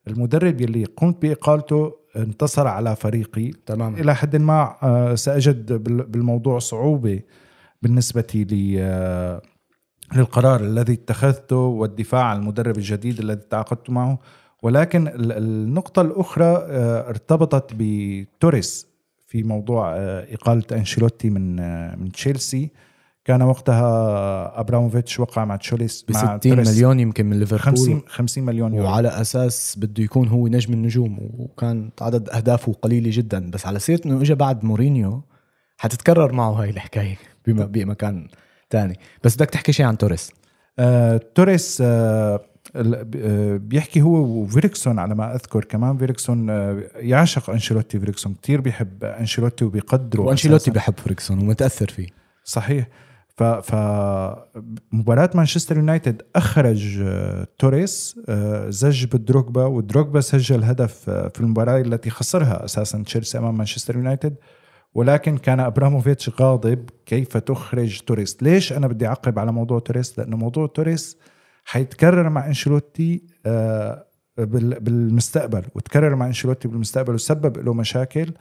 [0.09, 3.51] المدرب يلي قمت بإقالته انتصر على فريقي.
[3.67, 5.73] تماما إلى حد ما سأجد
[6.13, 7.21] بالموضوع صعوبة
[7.83, 8.79] بالنسبة لي
[10.17, 14.19] للقرار الذي اتخذته والدفاع عن المدرب الجديد الذي تعاقدت معه.
[14.63, 18.87] ولكن النقطة الأخرى آه، ارتبطت بتوريس
[19.27, 22.71] في موضوع آه، إقالة أنشيلوتي من آه، من تشيلسي.
[23.29, 27.65] كان وقتها أبراموفيتش وقع مع توريس ب 60 مليون يمكن من ليفربول.
[27.65, 28.89] 50 50 مليون يورو.
[28.89, 33.51] وعلى أساس بده يكون هو نجم النجوم وكان عدد أهدافه قليله جدا.
[33.51, 35.23] بس على سيرة إنه اجى بعد مورينيو
[35.77, 38.29] حتتكرر معه هاي الحكاية بمكان
[38.71, 40.33] ثاني بس بدك تحكي شيء عن توريس.
[40.79, 42.41] آه، توريس آه،
[43.57, 45.99] بيحكي هو وفيرغسون على ما أذكر كمان.
[45.99, 48.01] فيرغسون آه، يعشق أنشيلوتي.
[48.01, 52.07] فيرغسون كثير بيحب أنشيلوتي وبيقدره وأنشيلوتي بيحب فيرغسون ومتأثر فيه.
[52.45, 52.87] صحيح.
[53.39, 53.75] ف ف
[54.93, 62.11] مباراة مانشستر يونايتد أخرج آه، توريس آه، زج بدروجبا ودروجبا سجل هدف في المباراة التي
[62.11, 64.37] خسرها أساسا تشيلسي أمام مانشستر يونايتد.
[64.95, 70.37] ولكن كان إبراموفيتش غاضب كيف تخرج توريس؟ ليش أنا بدي أعقب على موضوع توريس؟ لأنه
[70.37, 71.19] موضوع توريس
[71.65, 74.05] حيتكرر مع أنشيلوتي آه،
[74.39, 78.33] بالمستقبل وتكرر مع أنشيلوتي بالمستقبل وسبب له مشاكل.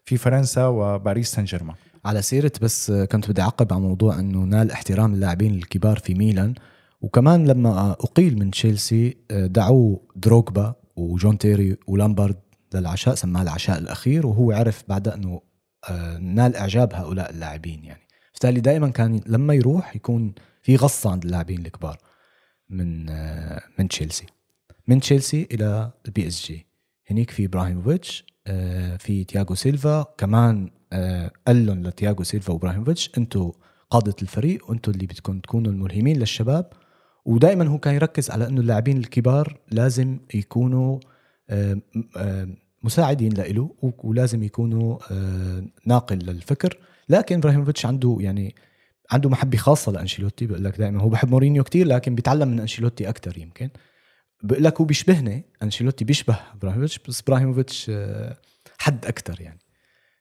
[0.06, 4.72] في فرنسا وباريس سان جيرمان على سيرة بس كنت بدي أعقب على موضوع أنه نال
[4.72, 6.54] احترام اللاعبين الكبار في ميلان.
[7.02, 12.36] وكمان لما أقيل من تشيلسي دعوه دروغبا وجون تيري ولامبارد
[12.74, 15.42] للعشاء سماه العشاء الأخير وهو عرف بعدها أنه
[15.90, 18.02] آه، نال إعجاب هؤلاء اللاعبين يعني.
[18.32, 21.98] بالتالي دائما كان لما يروح يكون في غصة عند اللاعبين الكبار.
[22.70, 24.26] من آه، من تشيلسي
[24.88, 26.66] من تشيلسي إلى ال PSG
[27.12, 30.06] هنيك في إبراهيموفيتش آه، في تياغو سيلفا.
[30.18, 33.12] كمان آه، قال لهم لتياغو سيلفا وإبراهيموفيتش.
[33.18, 33.52] أنتم
[33.90, 36.70] قادة الفريق وأنتم اللي بدكم تكونوا الملهمين للشباب.
[37.26, 41.00] ودائما هو كان يركز على إنه اللاعبين الكبار لازم يكونوا
[41.50, 41.82] آه،
[42.84, 44.98] مساعدين له ولازم يكونوا
[45.86, 46.78] ناقل للفكر.
[47.10, 48.56] لكن إبراهيموفيتش عنده يعني
[49.12, 51.02] عنده محبة خاصة لأنشيلوتي بقول لك دائما.
[51.02, 53.70] هو بحب مورينيو كتير لكن بيتعلم من أنشيلوتي أكثر يمكن.
[54.44, 57.92] بقول لك هو بيشبهني أنشيلوتي بيشبه إبراهيموفيتش بس إبراهيموفيتش
[58.78, 59.60] حد أكثر يعني.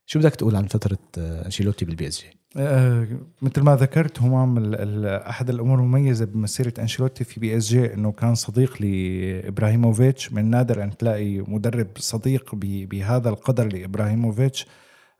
[0.06, 3.08] شو بدك تقول عن فترة آه، أنشيلوتي بال PSG؟ أه
[3.42, 10.32] مثل ما ذكرت همام أحد الأمور المميزة بمسيرة أنشيلوتي في PSG إنه كان صديق لإبراهيموفيتش.
[10.32, 14.66] من نادر أن تلاقي مدرب صديق بهذا القدر لإبراهيموفيتش.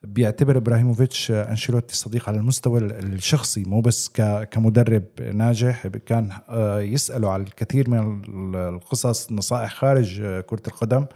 [0.06, 4.10] بيعتبر إبراهيموفيتش أنشيلوتي صديق على المستوى الشخصي مو بس
[4.50, 5.86] كمدرب ناجح.
[5.86, 11.06] كان آه، يساله على الكثير من القصص نصائح خارج آه، كرة القدم.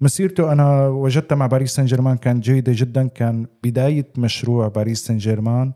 [0.00, 3.06] مسيرته أنا وجدتها مع باريس سان جيرمان كانت جيده جدا.
[3.08, 5.72] كان بداية مشروع باريس سان جيرمان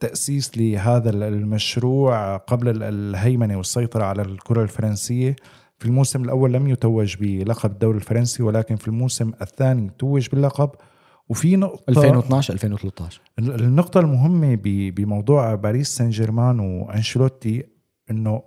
[0.00, 5.36] تأسيس لهذا المشروع قبل الهيمنة والسيطرة على الكرة الفرنسية.
[5.78, 10.70] في الموسم الأول لم يتوج بلقب الدوري الفرنسي ولكن في الموسم الثاني توج باللقب.
[11.28, 17.64] وفي نقطة 2012 2013 النقطة المهمة بموضوع باريس سان جيرمان وأنشيلوتي
[18.10, 18.42] إنه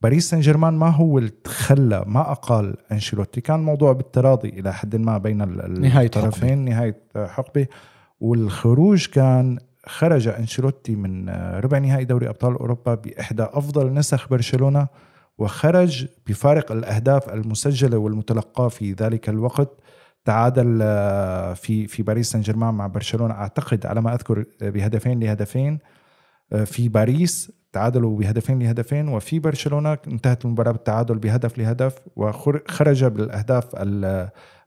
[0.00, 3.40] باريس سان جيرمان ما هو اللي تخلى ما أقال أنشيلوتي.
[3.40, 7.66] كان موضوع بالتراضي إلى حد ما بين الطرفين نهاية حقبة.
[8.20, 14.86] والخروج كان خرج أنشيلوتي من ربع نهائي دوري أبطال أوروبا بإحدى أفضل نسخ برشلونة
[15.38, 19.80] وخرج بفارق الأهداف المسجلة والمتلقاة في ذلك الوقت.
[20.24, 25.20] تعادل آه، في في باريس سان جيرمان مع برشلونة أعتقد على ما أذكر آه، بهدفين
[25.20, 25.78] لهدفين
[26.52, 33.64] آه، في باريس تعادلوا بهدفين لهدفين وفي برشلونة انتهت المباراة بالتعادل بهدف لهدف وخرج بالأهداف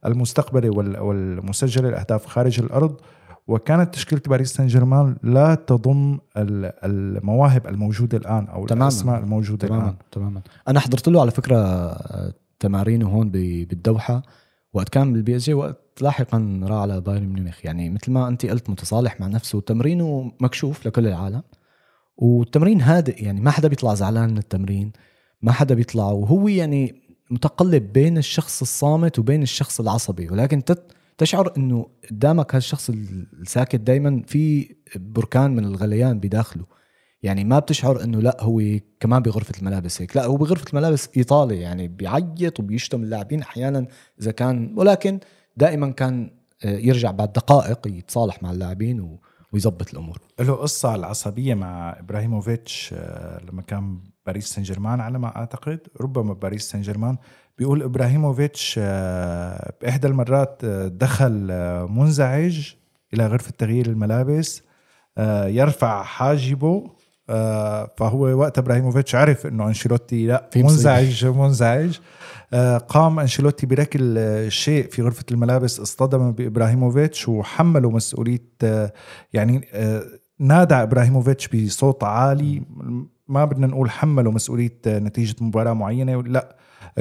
[0.05, 0.69] المستقبله
[1.01, 3.01] والمسجله الأهداف خارج الأرض
[3.47, 8.83] وكانت تشكيلة باريس سان جيرمان لا تضم المواهب الموجودة الآن أو تماما.
[8.83, 9.83] الأسماء الموجودة تماما.
[9.83, 11.91] الآن تماما أنا حضرت له على فكرة
[12.59, 14.23] تمارينه هون بالدوحة
[14.77, 17.65] وقت كان بال PSG وقت لاحقا راح على بايرن ميونخ.
[17.65, 21.43] يعني مثل ما انت قلت متصالح مع نفسه وتمرينه مكشوف لكل العالم.
[22.17, 24.91] والتمرين هادئ يعني ما حدا بيطلع زعلان من التمرين
[25.41, 26.11] ما حدا بيطلع.
[26.11, 30.29] وهو يعني متقلب بين الشخص الصامت وبين الشخص العصبي.
[30.29, 30.63] ولكن
[31.17, 36.76] تشعر إنه قدامك هالشخص الساكت دائما في بركان من الغليان بداخله.
[37.23, 38.62] يعني ما بتشعر إنه لا هو
[38.99, 40.15] كمان بغرفة الملابس هيك.
[40.15, 43.88] لا هو بغرفة الملابس إيطالي يعني بيعيط وبيشتم اللاعبين أحيانا
[44.21, 45.19] إذا كان ولكن
[45.58, 46.32] دائما كان
[46.65, 49.17] آه، يرجع بعد دقائق يتصالح مع اللاعبين
[49.53, 50.17] ويظبط الأمور.
[50.39, 55.80] له قصة العصبية مع إبراهيموفيتش آه، لما كان باريس سان جيرمان على ما أعتقد.
[56.01, 57.17] ربما باريس سان جيرمان
[57.58, 61.32] بيقول إبراهيموفيتش آه، بإحدى المرات دخل
[61.89, 62.73] منزعج
[63.13, 64.62] إلى غرفة تغيير الملابس
[65.47, 66.96] يرفع حاجبه
[67.97, 71.97] فهو وقت إبراهيموفيتش عرف إنه أنشيلوتي لا منزعج منزعج.
[72.53, 74.17] آه، قام أنشيلوتي بركل
[74.51, 78.93] شيء في غرفة الملابس اصطدم بإبراهيموفيتش وحمله مسؤولية آه،
[79.33, 79.61] يعني
[80.39, 82.61] نادى إبراهيموفيتش بصوت عالي.
[83.27, 86.55] ما بدنا نقول حمله مسؤولية نتيجة مباراة معينة لا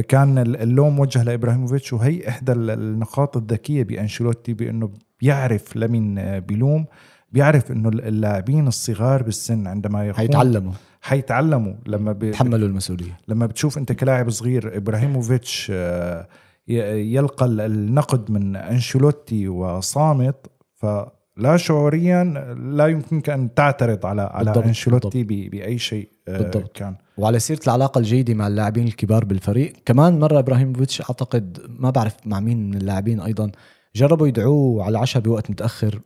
[0.09, 6.87] كان اللوم موجه لإبراهيموفيتش وهي إحدى النقاط الذكية بأنشيلوتي بأنه بيعرف لمين بيلوم.
[7.33, 10.73] بيعرف إنه اللاعبين الصغار بالسن عندما يقوم حيتعلموا.
[11.01, 11.75] حيتعلموا.
[11.87, 13.19] لما بيتحملوا المسؤولية.
[13.29, 16.27] لما بتشوف أنت كلاعب صغير إبراهيموفيتش آه،
[16.69, 25.25] يلقى النقد من أنشيلوتي وصامت فلا شعوريا لا يمكنك أن تعترض على على أنشيلوتي.
[25.25, 26.77] بأي شيء آه، بالضبط.
[26.77, 26.97] كان.
[27.17, 32.41] وعلى سيرة العلاقة الجيدة مع اللاعبين الكبار بالفريق كمان مرة إبراهيموفيتش أعتقد ما بعرف مع
[32.41, 33.51] مين من اللاعبين أيضا
[33.97, 36.01] جربوا يدعوه على العشاء بوقت متأخر.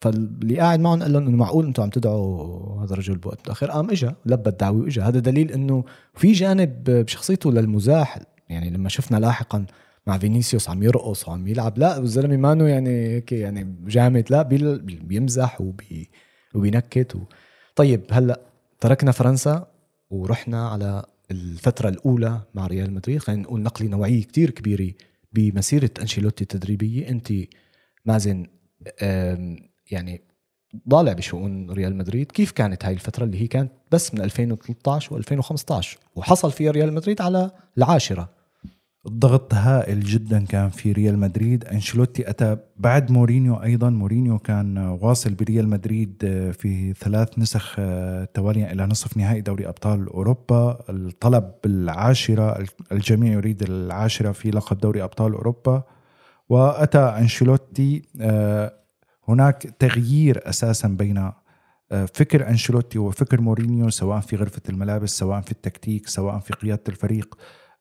[0.00, 3.90] فاللي قاعد معهم قال لهم إنه معقول أنتم عم تدعوا هذا الرجل بوقت متاخر قام
[3.90, 5.84] اجى لبى الدعوة واجى هذا دليل إنه
[6.14, 9.66] في جانب بشخصيته للمزاح يعني لما شفنا لاحقا
[10.06, 14.42] مع فينيسيوس عم يرقص وعم يلعب لا الزلمه مانو يعني هيك يعني جامد لا
[14.82, 16.10] بيمزح وبي
[16.54, 17.18] وبينكت و...
[17.76, 18.40] طيب هلأ
[18.80, 19.66] تركنا فرنسا
[20.10, 23.18] ورحنا على الفترة الأولى مع ريال مدريد.
[23.18, 24.92] خلينا نقول نقلة نوعية كتير كبيرة
[25.32, 27.08] بمسيرة أنشيلوتي التدريبية.
[27.08, 27.32] أنت
[28.04, 28.46] مازن
[29.90, 30.20] يعني
[30.88, 32.32] ضالع بشؤون ريال مدريد.
[32.32, 37.22] كيف كانت هاي الفترة اللي هي كانت بس من 2013 و2015 وحصل فيها ريال مدريد
[37.22, 38.40] على العاشرة.
[39.06, 41.64] الضغط هائل جدا كان في ريال مدريد.
[41.64, 43.90] أنشيلوتي أتى بعد مورينيو أيضا.
[43.90, 46.16] مورينيو كان واصل بريال مدريد
[46.58, 47.74] في ثلاث نسخ
[48.34, 50.78] تواليا إلى نصف نهائي دوري أبطال أوروبا.
[50.88, 55.82] الطلب العاشره الجميع يريد العاشرة في لقب دوري أبطال أوروبا.
[56.48, 58.02] وأتى أنشيلوتي
[59.28, 61.30] هناك تغيير أساسا بين
[61.92, 66.82] آه، فكر أنشيلوتي وفكر مورينيو سواء في غرفة الملابس سواء في التكتيك سواء في قيادة
[66.88, 67.34] الفريق.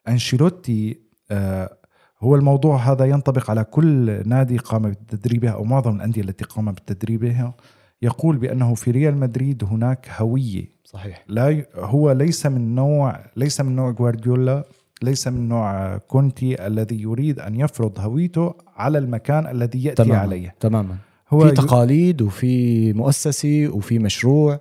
[0.07, 0.99] أنشيلوتي
[1.31, 1.77] آه،
[2.21, 7.53] هو الموضوع هذا ينطبق على كل نادي قام بتدريبها أو معظم الأندية التي قام بتدريبها.
[8.01, 10.65] يقول بأنه في ريال مدريد هناك هوية.
[10.85, 11.23] صحيح.
[11.27, 14.63] لا هو ليس من نوع ليس من نوع جوارديولا
[15.01, 20.19] ليس من نوع كونتي الذي يريد أن يفرض هويته على المكان الذي يأتي تماما.
[20.19, 20.55] عليه.
[20.59, 20.97] تماما.
[21.29, 24.59] هو في تقاليد وفي مؤسسة وفي مشروع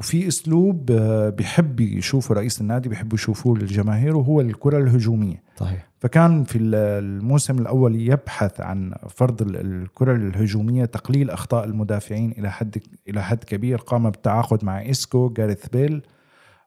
[0.00, 5.42] وفي أسلوب آه، بيحب يشوفه رئيس النادي بيحب يشوفوه الجماهير وهو الكرة الهجومية.
[5.56, 5.90] صحيح.
[5.98, 12.78] فكان في الموسم الأول يبحث عن فرض الكرة الهجومية تقليل أخطاء المدافعين إلى حد
[13.08, 13.78] إلى حد كبير.
[13.78, 16.02] قام بالتعاقد مع اسكو جاريث بيل.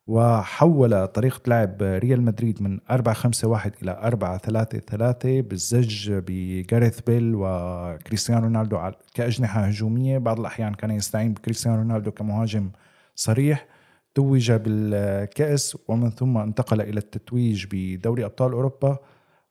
[0.08, 7.02] وحول طريقة لعب ريال مدريد من 4 5 1 إلى 4 3 3 بالزج بجاريث
[7.02, 10.18] بيل وكريستيانو رونالدو كأجنحة هجومية.
[10.18, 12.70] بعض الأحيان كان يستعين بكريستيانو رونالدو كمهاجم
[13.16, 13.66] صريح.
[14.16, 18.98] توج بالكأس ومن ثم انتقل إلى التتويج بدوري أبطال أوروبا.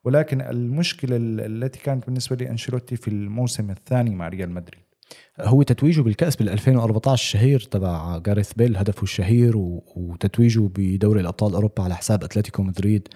[0.05, 4.86] ولكن المشكلة التي كانت بالنسبة لأنشيلوتي في الموسم الثاني مع ريال مدريد.
[5.41, 11.83] هو تتويجه بالكأس بال 2014 الشهير تبع جاريث بيل هدفه الشهير وتتويجه بدوري الأبطال أوروبا
[11.83, 13.09] على حساب أتلتيكو مدريد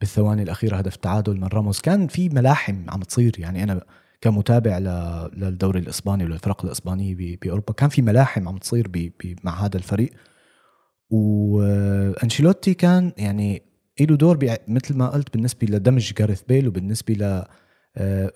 [0.00, 1.80] بالثواني الأخيرة هدف تعادل من راموس.
[1.80, 3.84] كان في ملاحم عم تصير يعني أنا
[4.20, 4.78] كمتابع
[5.36, 9.12] للدوري الإسباني وللفرق الإسبانية بأوروبا كان في ملاحم عم تصير
[9.44, 10.10] مع هذا الفريق.
[11.10, 13.62] وانشيلوتي كان يعني
[14.00, 17.44] له دور مثل ما قلت بالنسبة لدمج جاريث بيل وبالنسبة ل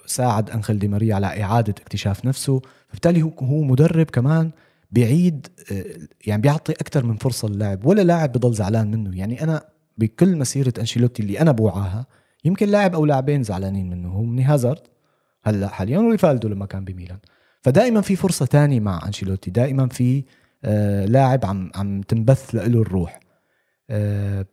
[0.07, 2.61] ساعد انخل دي ماريا على إعادة اكتشاف نفسه.
[2.88, 4.50] فبالتالي هو مدرب كمان
[4.90, 5.84] بيعيد آه،
[6.26, 9.18] يعني بيعطي أكثر من فرصة للاعب ولا لاعب بضل زعلان منه.
[9.18, 9.62] يعني أنا
[9.98, 12.07] بكل مسيرة أنشيلوتي اللي أنا بوعاها
[12.44, 14.09] يمكن لاعب أو لاعبين زعلانين منه.
[14.09, 14.80] هو من هازارد
[15.44, 17.18] هلأ حاليا وريفالدو لما كان بميلان.
[17.61, 19.50] فدائما في فرصة تانية مع أنشيلوتي.
[19.50, 20.24] دائما في
[20.64, 23.20] آه لاعب عم عم تنبث له الروح.
[23.90, 24.46] آه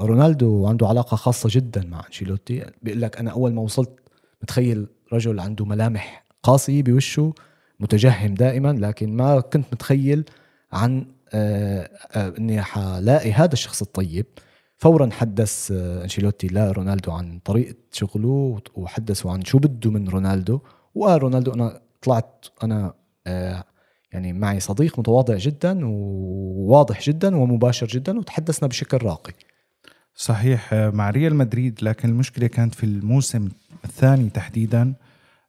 [0.00, 2.64] رونالدو عنده علاقة خاصة جدا مع أنشيلوتي.
[2.82, 4.05] بيقول لك أنا أول ما وصلت
[4.42, 7.34] متخيل رجل عنده ملامح قاسية بوشه
[7.80, 10.24] متجهم دائما لكن ما كنت متخيل
[10.72, 14.26] عن آه آه إني حلاقي هذا الشخص الطيب.
[14.78, 20.60] فورا حدث آه، أنشيلوتي لرونالدو عن طريقة شغله وحدثوا عن شو بده من رونالدو.
[20.94, 22.94] وقال رونالدو أنا طلعت أنا
[24.12, 29.32] يعني معي صديق متواضع جدا وواضح جدا ومباشر جدا وتحدثنا بشكل راقي.
[30.16, 33.48] صحيح آه، مع ريال مدريد لكن المشكلة كانت في الموسم
[33.84, 34.94] الثاني تحديدا.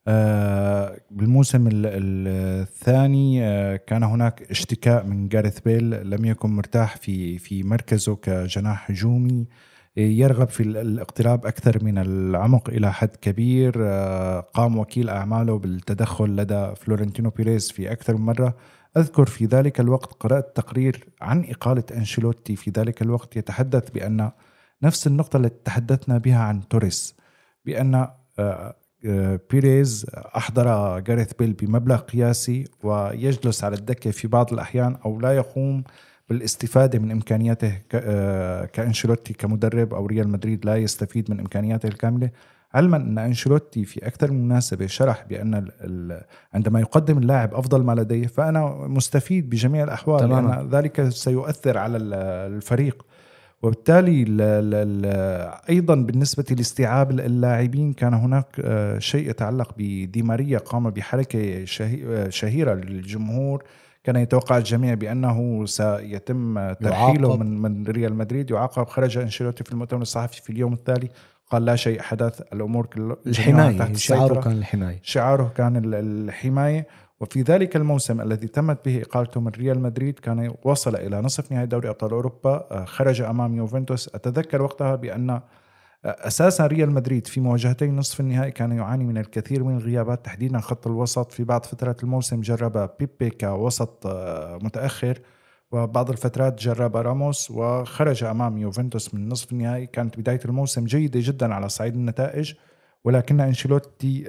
[0.08, 6.10] آه، بالموسم الثاني آه، كان هناك اشتكاء من جاريث بيل.
[6.10, 9.46] لم يكن مرتاح في في مركزه كجناح هجومي.
[9.96, 13.82] يرغب في الاقتراب أكثر من العمق إلى حد كبير.
[14.54, 18.56] قام وكيل أعماله بالتدخل لدى فلورنتينو بيريز في أكثر من مرة.
[18.96, 22.56] أذكر في ذلك الوقت قرأت تقرير عن إقالة أنشيلوتي.
[22.56, 24.30] في ذلك الوقت يتحدث بأن
[24.82, 27.16] نفس النقطة التي تحدثنا بها عن توريس
[27.64, 27.94] بأن
[28.38, 28.76] آه،
[29.06, 35.36] آه، بيريز أحضر جاريث بيل بمبلغ قياسي ويجلس على الدكة في بعض الأحيان أو لا
[35.36, 35.84] يقوم
[36.28, 42.30] بالاستفادة من إمكانياته آه، كأنشيلوتي كمدرب أو ريال مدريد لا يستفيد من إمكانياته الكاملة
[42.74, 46.22] علما أن أنشيلوتي في أكثر من مناسبة شرح ال
[46.54, 50.54] عندما يقدم اللاعب أفضل ما لديه فأنا مستفيد بجميع الأحوال تماما.
[50.54, 53.06] لأن ذلك سيؤثر على الفريق
[53.62, 54.40] وبالتالي ال
[54.74, 55.06] ال
[55.70, 61.64] أيضا بالنسبة لاستيعاب اللاعبين كان هناك آه، شيء يتعلق بدي ماريا قام بحركة
[62.28, 63.64] شهيرة للجمهور.
[64.04, 68.50] كان يتوقع الجميع بأنه سيتم ترحيله من من ريال مدريد.
[68.50, 68.86] يعاقب.
[68.86, 71.08] خرج أنشيلوتي في المؤتمر الصحفي في اليوم التالي.
[71.50, 75.00] قال لا شيء حدث الأمور كل الحماية شعاره كان الحماية.
[75.02, 76.86] شعاره كان الحماية.
[77.20, 81.66] وفي ذلك الموسم الذي تمت به اقالته من ريال مدريد كان وصل إلى نصف نهائي
[81.66, 84.08] دوري أبطال أوروبا آه، خرج أمام يوفنتوس.
[84.14, 85.42] أتذكر وقتها بأن آه،
[86.04, 90.24] أساسا ريال مدريد في مواجهتي نصف النهائي كان يعاني من الكثير من الغيابات.
[90.24, 95.18] تحديدا خط الوسط في بعض فترات الموسم جرب بيبي كوسط آه، متأخر
[95.72, 99.86] وبعض الفترات جرب راموس وخرج أمام يوفنتوس من نصف النهائي.
[99.86, 102.54] كانت بداية الموسم جيدة جدا على صعيد النتائج
[103.04, 104.24] ولكن أنشيلوتي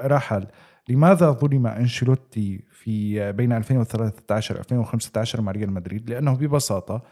[0.00, 0.46] رحل.
[0.88, 7.02] لماذا ظلم أنشيلوتي في بين 2013 2015 مع ريال مدريد؟ لأنه ببساطة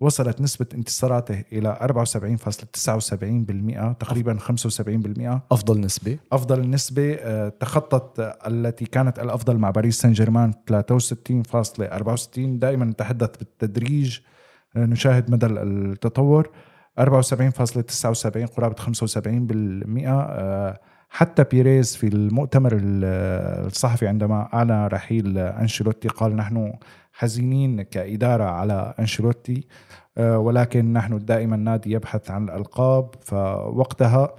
[0.00, 1.86] وصلت نسبة انتصاراته إلى 74.79%
[4.00, 10.52] تقريبا 75% أفضل نسبة؟ أفضل نسبة آه، تخطت التي كانت الأفضل مع باريس سان جيرمان
[10.52, 10.56] 63.64
[12.36, 14.18] دائما نتحدث بالتدريج
[14.76, 16.50] آه، نشاهد مدى التطور.
[17.00, 20.78] 74.79 قرابة 75%
[21.08, 26.72] حتى بيريز في المؤتمر الصحفي عندما أعلن رحيل أنشيلوتي قال نحن
[27.12, 29.66] حزينين كإدارة على أنشيلوتي
[30.18, 33.14] آه، ولكن نحن دائما نادي يبحث عن الألقاب.
[33.20, 34.34] فوقتها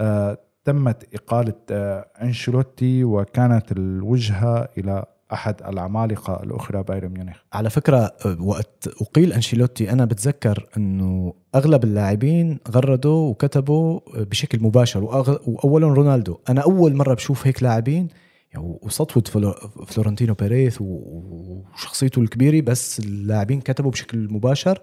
[0.00, 7.36] آه، تمت إقالة آه، أنشيلوتي وكانت الوجهة إلى أحد العمالقه الأخرى بايرن ميونخ.
[7.52, 15.92] على فكرة وقت أقيل أنشيلوتي أنا بتذكر إنه أغلب اللاعبين غردوا وكتبوا بشكل مباشر واولهم
[15.92, 16.36] رونالدو.
[16.48, 18.08] أنا أول مرة بشوف هيك لاعبين
[18.52, 19.54] يعني وسطوة فلو-
[19.86, 24.78] فلورنتينو بيريث وشخصيته الكبيرة بس اللاعبين كتبوا بشكل مباشر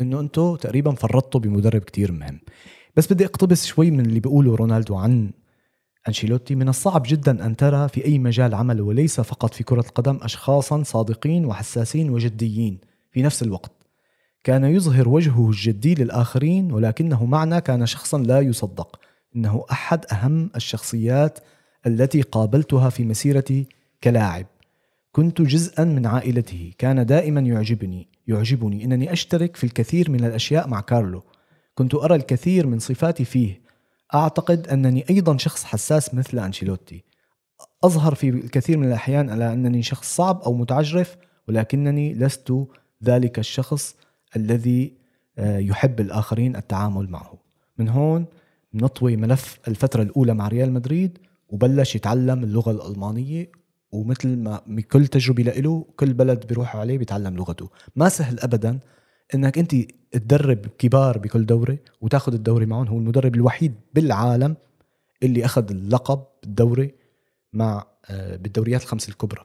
[0.00, 2.40] إنه أنتم تقريبا فرطتوا بمدرب كتير مهم.
[2.96, 5.30] بس بدي اقتبس شوي من اللي بيقوله رونالدو عن
[6.08, 10.18] أنشيلوتي من الصعب جدا أن ترى في أي مجال عمل وليس فقط في كرة القدم
[10.22, 12.78] أشخاصا صادقين وحساسين وجديين
[13.10, 13.72] في نفس الوقت.
[14.44, 19.00] كان يظهر وجهه الجدي للآخرين ولكنه معنا كان شخصا لا يصدق.
[19.36, 21.38] إنه أحد أهم الشخصيات
[21.86, 23.66] التي قابلتها في مسيرتي
[24.04, 24.46] كلاعب.
[25.12, 26.72] كنت جزءا من عائلته.
[26.78, 31.22] كان دائما يعجبني يعجبني إنني أشترك في الكثير من الأشياء مع كارلو.
[31.74, 33.67] كنت أرى الكثير من صفاتي فيه.
[34.14, 37.04] أعتقد أنني أيضا شخص حساس مثل أنشيلوتي.
[37.84, 41.16] أظهر في الكثير من الأحيان على أنني شخص صعب أو متعجرف
[41.48, 42.52] ولكنني لست
[43.04, 43.96] ذلك الشخص
[44.36, 44.92] الذي
[45.38, 47.34] آه، يحب الآخرين التعامل معه.
[47.78, 48.26] من هون
[48.74, 53.50] نطوي ملف الفترة الأولى مع ريال مدريد وبلش يتعلم اللغة الألمانية
[53.92, 57.70] ومثل ما بكل تجربة له كل بلد بيروح عليه بيتعلم لغته.
[57.96, 58.78] ما سهل ابدا
[59.34, 59.74] إنك أنت
[60.10, 62.88] تدرب كبار بكل دورة وتاخذ الدوري معهم.
[62.88, 64.56] هو المدرب الوحيد بالعالم
[65.22, 66.94] اللي أخذ اللقب بالدوري
[67.52, 69.44] مع آه، بالدوريات الخمس الكبرى.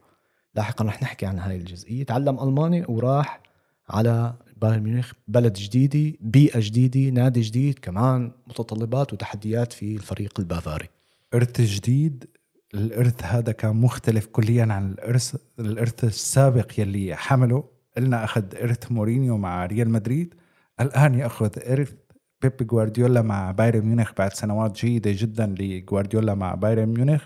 [0.55, 2.03] لاحقا رح نحكي عن هاي الجزئية.
[2.03, 3.41] تعلم ألماني وراح
[3.89, 10.89] على بايرن ميونخ بلد جديدة بيئة جديدة نادي جديد كمان متطلبات وتحديات في الفريق البافاري.
[11.33, 12.25] ارث جديد
[12.73, 17.72] الإرث هذا كان مختلف كليا عن الإرث الإرث السابق يلي حمله.
[17.97, 20.33] قلنا أخذ ارث مورينيو مع ريال مدريد.
[20.81, 21.93] الآن يأخذ ارث
[22.41, 27.23] بيب جوارديولا مع بايرن ميونخ بعد سنوات جيدة جدا لجوارديولا مع بايرن ميونخ.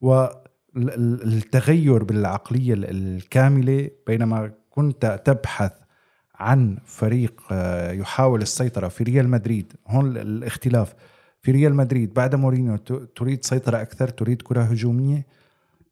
[0.00, 5.72] والتغير بالعقلية الكاملة بينما كنت تبحث
[6.34, 9.72] عن فريق آه، يحاول السيطرة في ريال مدريد.
[9.86, 10.94] هون الاختلاف.
[11.42, 12.76] في ريال مدريد بعد مورينيو
[13.16, 15.26] تريد سيطرة أكثر تريد كرة هجومية.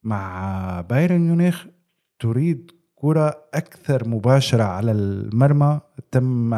[0.03, 1.66] مع بايرن ميونخ
[2.18, 5.80] تريد كرة أكثر مباشرة على المرمى
[6.12, 6.55] تم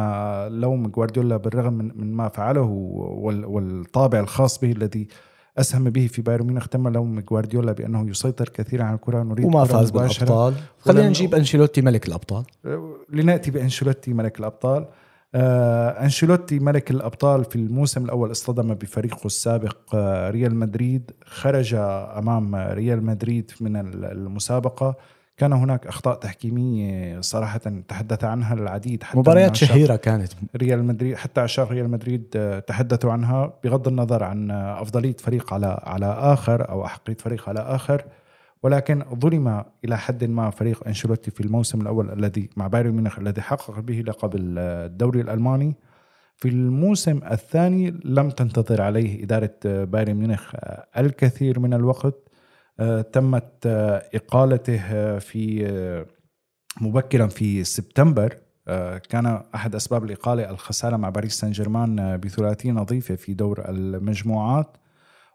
[0.47, 5.07] لوم جوارديولا بالرغم من, من ما فعله وال- والطابع الخاص به الذي
[5.57, 9.63] أسهم به في بايرن ميونخ تم لوم جوارديولا بأنه يسيطر كثيرا على الكرة نريد وما
[9.65, 9.91] فاز.
[9.91, 10.53] بالأبطال.
[10.79, 12.43] خلينا نجيب أنشيلوتي ملك الأبطال.
[13.09, 14.85] لنأتي بأنشيلوتي ملك الأبطال.
[15.35, 21.11] آه أنشيلوتي ملك الأبطال في الموسم الأول اصطدم بفريقه السابق آه ريال مدريد.
[21.25, 21.73] خرج
[22.17, 23.75] أمام ريال مدريد من
[24.05, 24.95] المسابقة.
[25.41, 30.33] كان هناك أخطاء تحكيمية صراحة تحدث عنها العديد حتى مباريات شهيرة كانت.
[30.55, 35.53] ريال مدريد حتى عشاق ريال مدريد آه، تحدثوا عنها بغض النظر عن آه، أفضلية فريق
[35.53, 38.05] على على آخر أو أحقية فريق على آخر.
[38.63, 43.41] ولكن ظلم إلى حد ما فريق أنشيلوتي في الموسم الأول الذي مع بايرن ميونخ الذي
[43.41, 45.75] حقق به لقب الدوري الألماني.
[46.37, 52.15] في الموسم الثاني لم تنتظر عليه إدارة آه، بايرن ميونخ آه، الكثير من الوقت.
[52.15, 52.30] آه،
[53.01, 56.05] تمت آه، إقالته آه، في آه،
[56.81, 62.71] مبكرا في سبتمبر آه، كان أحد أسباب الإقالة الخسارة مع باريس سان جيرمان آه، بثلاثيه
[62.71, 64.77] نظيفة في دور المجموعات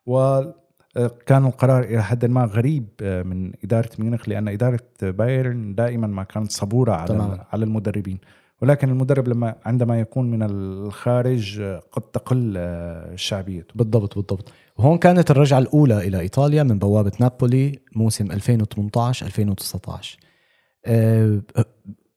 [0.06, 6.22] وكان القرار إلى حد ما غريب آه، من إدارة ميونخ لأن إدارة بايرن دائما ما
[6.24, 7.12] كانت صبورة على.
[7.52, 8.18] على المدربين
[8.62, 13.72] ولكن المدرب لما عندما يكون من الخارج قد تقل آه، شعبيته.
[13.74, 14.52] بالضبط بالضبط.
[14.76, 20.18] وهون كانت الرجعة الأولى إلى إيطاليا من بوابة نابولي موسم 2018 2019
[20.86, 21.40] آه،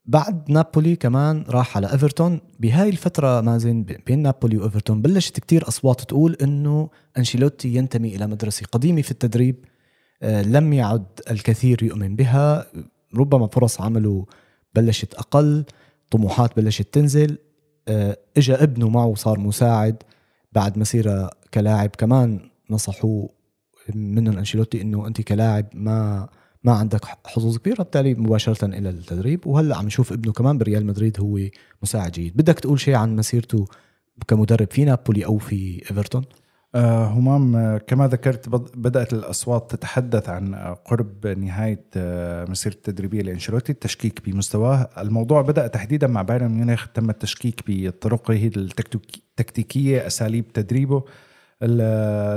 [0.06, 2.42] بعد نابولي كمان راح على إيفرتون.
[2.60, 8.66] بهاي الفترة مازن بين نابولي وإيفرتون بلشت كتير أصوات تقول إنه أنشيلوتي ينتمي إلى مدرسة
[8.72, 9.66] قديمة في التدريب
[10.24, 12.66] آه، لم يعد الكثير يؤمن بها.
[13.16, 14.26] ربما فرص عمله
[14.76, 15.66] بلشت أقل.
[16.12, 17.38] طموحات بلشت تنزل.
[17.88, 20.04] آه، اجى ابنه معه صار مساعد.
[20.52, 23.30] بعد مسيره كلاعب كمان نصحوه
[23.96, 26.30] منهم أنشيلوتي إنه أنت كلاعب ما
[26.64, 29.48] ما عندك حظوظ كبيرة بالتالي مباشرة إلى التدريب.
[29.48, 31.40] وهلأ عم نشوف ابنه كمان بريال مدريد هو
[31.84, 32.38] مساعد جيد.
[32.38, 33.66] بدك تقول شيء عن مسيرته
[34.28, 36.26] كمدرب في نابولي أو في إيفرتون؟
[36.76, 43.22] همام آه، كما ذكرت بد- بدأت الأصوات تتحدث عن آه، قرب نهاية آه، مسيرة التدريبية
[43.22, 44.90] لأنشيلوتي التشكيك بمستواه.
[44.98, 51.04] الموضوع بدأ تحديدا مع بايرن ميونخ تم التشكيك بطرقه التكتيك- التكتيكية أساليب تدريبه.
[51.64, 51.82] ال-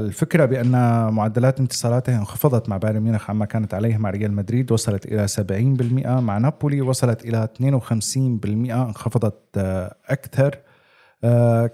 [0.06, 0.70] الفكرة بأن
[1.12, 6.20] معدلات انتصاراته انخفضت مع بايرن ميونخ عما كانت عليه مع ريال مدريد وصلت إلى 70%
[6.20, 10.54] مع نابولي وصلت إلى 52% انخفضت آه، أكثر.
[10.54, 10.71] آه،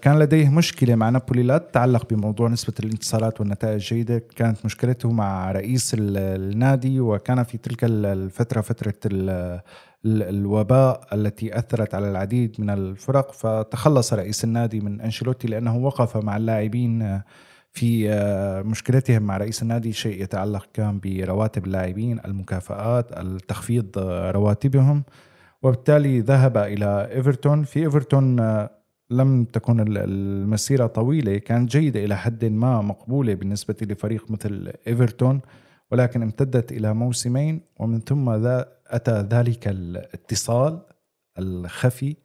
[0.03, 1.42] كان لديه مشكلة مع نابولي.
[1.42, 4.22] لا تتعلق بموضوع نسبة الانتصارات والنتائج الجيدة.
[4.36, 9.61] كانت مشكلته مع رئيس ال- النادي وكان في تلك ال- الفترة فترة ال-
[10.07, 13.32] ال- الوباء التي أثرت على العديد من الفرق.
[13.32, 17.24] فتخلص رئيس النادي من أنشيلوتي لأنه وقف مع اللاعبين آه،
[17.72, 19.92] في آه، مشكلتهم مع رئيس النادي.
[19.92, 25.05] شيء يتعلق كان برواتب اللاعبين المكافآت التخفيض آه، رواتبهم.
[25.62, 27.64] وبالتالي ذهب إلى إيفرتون.
[27.64, 28.70] في إيفرتون آه،
[29.11, 35.40] لم تكن المسيرة طويلة كانت جيدة إلى حد ما مقبولة بالنسبة لفريق مثل إيفرتون
[35.90, 40.80] ولكن امتدت إلى موسمين ومن ثم ذا أتى ذلك الاتصال
[41.38, 42.16] الخفي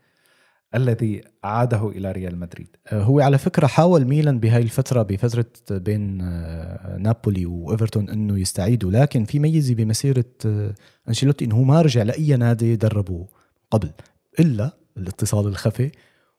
[0.75, 2.67] الذي عاده إلى ريال مدريد.
[2.87, 8.91] آه، هو على فكرة حاول ميلان بهاي الفترة بفترة بين آه، نابولي وإيفرتون إنه يستعيدوا
[8.91, 10.73] لكن في ميزة بمسيرة آه،
[11.07, 13.27] أنشيلوتي إنه ما رجع لأي نادي دربه
[13.71, 13.89] قبل
[14.39, 15.91] إلا الاتصال الخفي.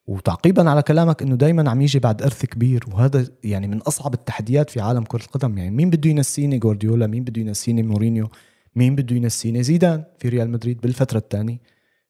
[0.06, 4.70] وتعقيبا على كلامك إنه دائما عم يجي بعد إرث كبير وهذا يعني من أصعب التحديات
[4.70, 5.58] في عالم كرة القدم.
[5.58, 8.28] يعني مين بده ينسيني جوارديولا؟ مين بده ينسيني مورينيو؟
[8.76, 11.60] مين بده ينسيني زيدان في ريال مدريد بالفترة الثانية؟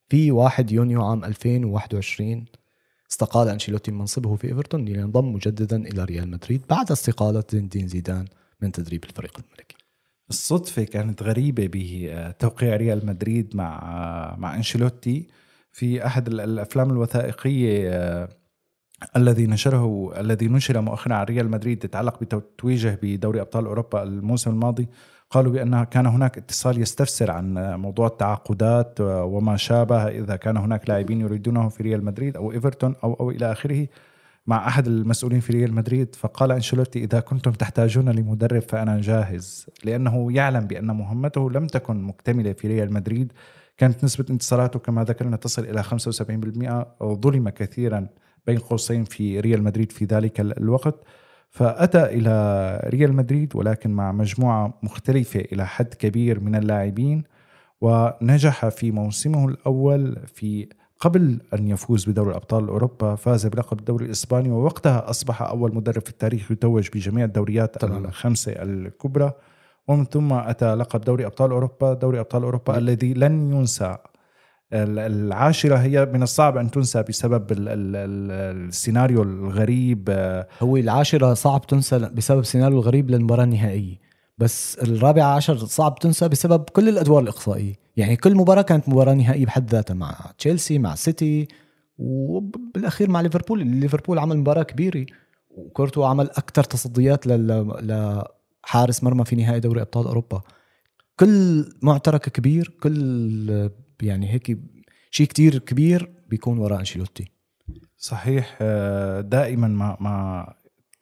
[0.09, 2.45] في 1 يونيو عام 2021
[3.11, 7.89] استقال أنشيلوتي من منصبه في إيفرتون لينضم مجددا إلى ريال مدريد بعد استقالة زين الدين
[7.89, 8.25] زيدان
[8.63, 9.77] من تدريب الفريق الملكي.
[10.31, 15.27] الصدفة كانت غريبة بتوقيع ريال مدريد مع مع أنشيلوتي.
[15.75, 18.29] في أحد الأفلام الوثائقية آه،
[19.17, 24.89] الذي نشره الذي نشر مؤخرا على ريال مدريد يتعلق بتتويجه بدوري أبطال أوروبا الموسم الماضي
[25.31, 31.21] قالوا بأن كان هناك اتصال يستفسر عن موضوع التعاقدات وما شابه إذا كان هناك لاعبين
[31.21, 33.87] يريدونه في ريال مدريد أو إيفرتون أو, أو إلى آخره
[34.47, 36.15] مع أحد المسؤولين في ريال مدريد.
[36.15, 39.67] فقال أنشيلوتي إذا كنتم تحتاجون لمدرب فأنا جاهز.
[39.85, 43.33] لأنه يعلم بأن مهمته لم تكن مكتملة في ريال مدريد.
[43.77, 48.09] كانت نسبة انتصاراته كما ذكرنا تصل إلى 75% ظلم كثيرا
[48.47, 51.05] بين قوسين في ريال مدريد في ذلك الوقت
[51.51, 57.25] فأتى إلى ريال مدريد ولكن مع مجموعة مختلفة إلى حد كبير من اللاعبين
[57.81, 60.69] ونجح في موسمه الأول في
[61.01, 66.11] قبل أن يفوز بدوري أبطال أوروبا فاز بلقب الدوري الإسباني ووقتها أصبح أول مدرب في
[66.11, 67.99] التاريخ يتوج بجميع الدوريات طبعا.
[67.99, 69.33] الخمسة الكبرى
[69.89, 73.97] ومن ثم أتى لقب دوري أبطال أوروبا دوري أبطال أوروبا الذي لن ينسى.
[74.73, 78.31] العاشرة هي من الصعب أن تنسى بسبب ال ال ال
[78.69, 80.11] السيناريو الغريب.
[80.61, 84.01] هو العاشرة صعب تنسى بسبب السيناريو الغريب للمباراة النهائية.
[84.39, 87.75] بس الرابعة عشر صعب تنسى بسبب كل الأدوار الإقصائية.
[87.97, 91.49] يعني كل مباراة كانت مباراة نهائية بحد ذاتها مع تشيلسي مع سيتي
[91.99, 93.67] وبالأخير مع ليفربول.
[93.67, 95.07] ليفربول عمل مباراة كبيرة
[95.51, 97.27] وكورتو عمل أكثر تصديات
[98.67, 100.43] لحارس مرمى في نهائي دوري أبطال أوروبا.
[101.17, 103.71] كل معترك كبير كل
[104.03, 104.59] يعني هيك
[105.11, 107.25] شيء كتير كبير بيكون وراء أنشيلوتي.
[107.97, 110.47] صحيح آه، دائما ما ما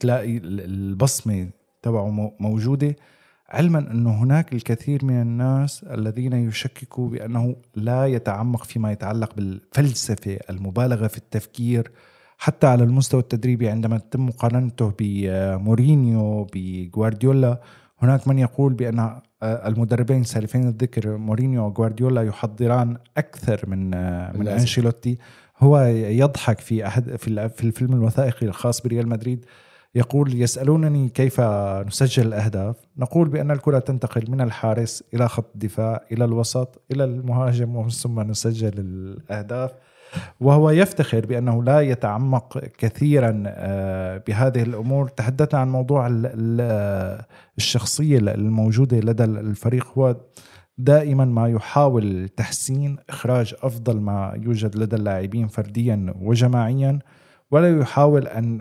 [0.01, 1.51] تلاقي البصمة
[1.83, 2.97] تبعه موجودة
[3.49, 11.07] علما إنه هناك الكثير من الناس الذين يشككوا بأنه لا يتعمق فيما يتعلق بالفلسفة المبالغة
[11.07, 11.91] في التفكير
[12.43, 17.61] حتى على المستوى التدريبي عندما تتم مقارنته بمورينيو بغوارديولا
[17.99, 24.49] هناك من يقول بأن آه، المدربين سالفين الذكر مورينيو وغوارديولا يحضران أكثر من آه، من
[24.49, 25.19] أنشيلوتي.
[25.59, 29.45] هو يضحك في أحد في في الفيلم الوثائقي الخاص بريال مدريد
[29.95, 31.41] يقول يسألونني كيف
[31.87, 37.77] نسجل الأهداف؟ نقول بأن الكرة تنتقل من الحارس إلى خط الدفاع إلى الوسط إلى المهاجم
[37.77, 39.71] ومن ثم نسجل الأهداف.
[40.41, 45.09] وهو يفتخر بأنه لا يتعمق كثيرا آه، بهذه الأمور.
[45.09, 46.09] تحدثنا عن موضوع
[47.59, 49.87] الشخصية الموجودة لدى الفريق.
[49.99, 50.17] هو
[50.79, 56.99] دائما ما يحاول تحسين إخراج أفضل ما يوجد لدى اللاعبين فرديا وجماعيا
[57.51, 58.61] ولا يحاول أن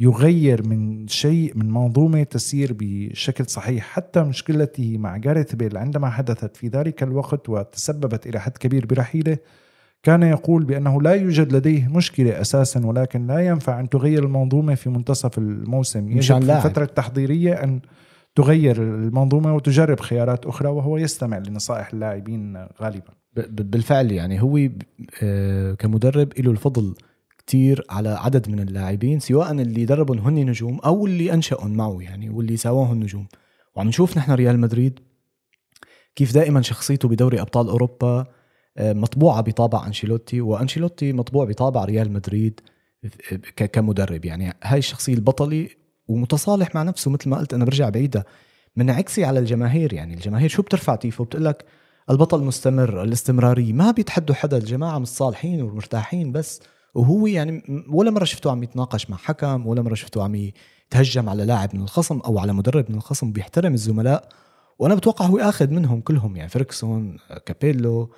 [0.00, 3.84] يغير من شيء من منظومة تسير بشكل صحيح.
[3.84, 9.38] حتى مشكلته مع جاريث بيل عندما حدثت في ذلك الوقت وتسببت إلى حد كبير برحيله
[10.04, 14.90] كان يقول بأنه لا يوجد لديه مشكلة أساسا ولكن لا ينفع أن تغير المنظومة في
[14.90, 16.10] منتصف الموسم.
[16.10, 17.80] يجب في الفترة التحضيرية أن
[18.34, 23.12] تغير المنظومة وتجرب خيارات أخرى وهو يستمع لنصائح اللاعبين غالبا.
[23.48, 24.68] بالفعل يعني هو
[25.22, 26.94] آه، كمدرب له الفضل
[27.38, 32.30] كتير على عدد من اللاعبين سواء اللي دربهم هن نجوم أو اللي أنشأهم معه يعني
[32.30, 33.26] واللي سواهم نجوم.
[33.74, 35.00] وعم نشوف نحن ريال مدريد
[36.16, 38.26] كيف دائما شخصيته بدوري أبطال أوروبا
[38.78, 42.60] مطبوعة بطابع أنشيلوتي وأنشيلوتي مطبوع بطابع ريال مدريد
[43.56, 44.24] كمدرب.
[44.24, 45.70] يعني هاي الشخصية البطلي
[46.08, 48.26] ومتصالح مع نفسه مثل ما قلت أنا برجع بعيدة
[48.76, 49.92] من عكسي على الجماهير.
[49.92, 51.64] يعني الجماهير شو بترفع تيفو؟ بتقول لك
[52.10, 53.72] البطل مستمر الاستمرارية.
[53.72, 56.60] ما بيتحدوا حدا الجماعة متصالحين ومرتاحين بس.
[56.94, 61.44] وهو يعني ولا مرة شفته عم يتناقش مع حكم ولا مرة شفته عم يتهجم على
[61.44, 64.28] لاعب من الخصم أو على مدرب من الخصم بيحترم الزملاء.
[64.78, 66.36] وأنا بتوقع هو أخذ منهم كلهم.
[66.36, 68.10] يعني فريكسون كابيلو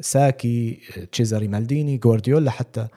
[0.00, 0.80] ساكي
[1.12, 2.88] تشيزاري مالديني جوارديولا حتى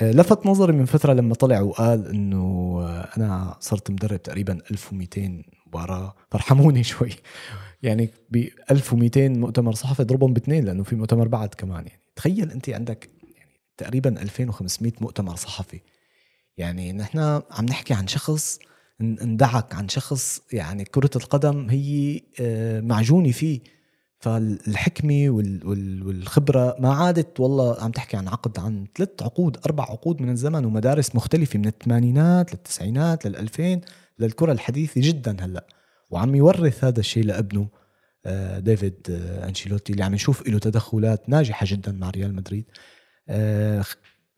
[0.00, 5.42] آه، لفت نظري من فترة لما طلع وقال إنه آه، أنا صرت مدرب تقريبا 1200
[5.66, 7.10] مباراه فارحموني شوي.
[7.82, 12.00] يعني ب 1200 مؤتمر صحفي اضربهم باثنين لأنه في مؤتمر بعد كمان يعني.
[12.16, 15.80] تخيل أنت عندك يعني تقريبا 2500 مؤتمر صحفي.
[16.56, 17.18] يعني نحن
[17.50, 18.58] عم نحكي عن شخص
[19.00, 23.60] اندعك عن شخص يعني كرة القدم هي آه، معجونة فيه.
[24.22, 25.30] فالحكمة
[26.04, 30.64] والخبرة ما عادت والله عم تحكي عن عقد عن ثلاث عقود أربع عقود من الزمن
[30.64, 33.80] ومدارس مختلفة من الثمانينات للتسعينات للألفين
[34.18, 35.66] للكرة الحديثة جدا هلأ.
[36.10, 37.68] وعم يورث هذا الشيء لابنه
[38.26, 42.64] آه، ديفيد آه، أنشيلوتي اللي عم نشوف له تدخلات ناجحة جدا مع ريال مدريد.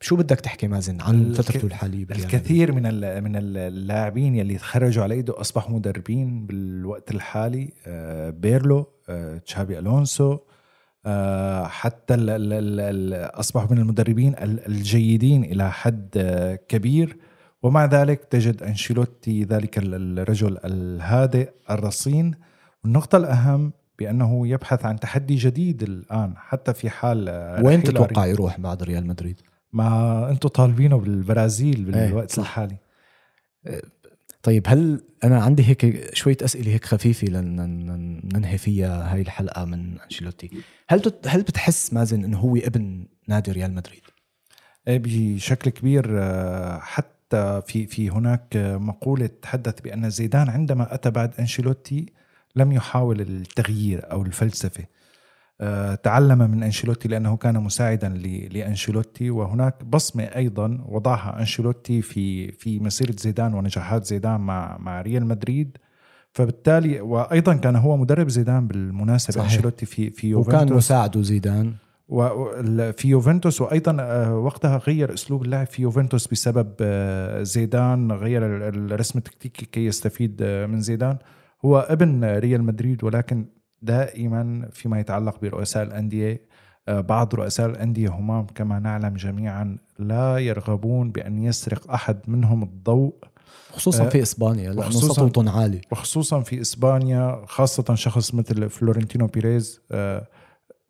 [0.05, 2.83] شو بدك تحكي مازن عن فترته الحاليه الكثير من
[3.23, 10.37] من اللاعبين يلي تخرجوا على إيده أصبحوا مدربين بالوقت الحالي آه، بيرلو آه، تشابي ألونسو
[11.05, 16.09] آه، حتى ال ال ال أصبحوا من المدربين الجيدين إلى حد
[16.67, 17.17] كبير.
[17.63, 22.31] ومع ذلك تجد أنشيلوتي ذلك الرجل الهادئ الرصين.
[22.83, 27.29] والنقطة الأهم بأنه يبحث عن تحدي جديد الآن حتى في حال
[27.63, 29.41] وين تتوقع يروح بعد ريال مدريد؟
[29.75, 32.39] ما أنتم طالبينه بالبرازيل إيه، بالوقت صح.
[32.39, 32.77] الحالي.
[34.43, 40.49] طيب هل أنا عندي هيك شوية أسئلة هيك خفيفة لننهي فيها هاي الحلقة من أنشيلوتي.
[40.87, 44.01] هل هل بتحس مازن إنه هو ابن نادي ريال مدريد؟
[44.87, 51.33] إيه بشكل كبير آه، حتى في في هناك مقولة تحدث بأن زيدان عندما أتى بعد
[51.39, 52.05] أنشيلوتي
[52.55, 54.85] لم يحاول التغيير أو الفلسفة.
[56.03, 58.09] تعلم من أنشيلوتي لأنه كان مساعدا
[58.51, 65.25] لأنشيلوتي وهناك بصمة أيضا وضعها أنشيلوتي في في مسيرة زيدان ونجاحات زيدان مع مع ريال
[65.25, 65.77] مدريد.
[66.31, 69.43] فبالتالي وأيضا كان هو مدرب زيدان بالمناسبة.
[69.43, 70.61] انشيلوتي في في يوفنتوس.
[70.63, 71.73] وكان مساعده زيدان
[72.09, 79.19] وفي يوفنتوس وأيضا آه، وقتها غير أسلوب اللعب في يوفنتوس بسبب آه، زيدان غير الرسم
[79.19, 81.17] التكتيكي كي يستفيد من زيدان.
[81.65, 83.45] هو ابن ريال مدريد ولكن
[83.85, 86.41] دائما فيما يتعلق برؤساء الأندية.
[86.87, 93.13] آه، بعض رؤساء الأندية همام كما نعلم جميعا لا يرغبون بأن يسرق أحد منهم الضوء.
[93.71, 95.81] خصوصا آه، في إسبانيا لأنه سطوتهم عالي.
[95.91, 100.27] وخصوصا في إسبانيا خاصة شخص مثل فلورنتينو بيريز آه،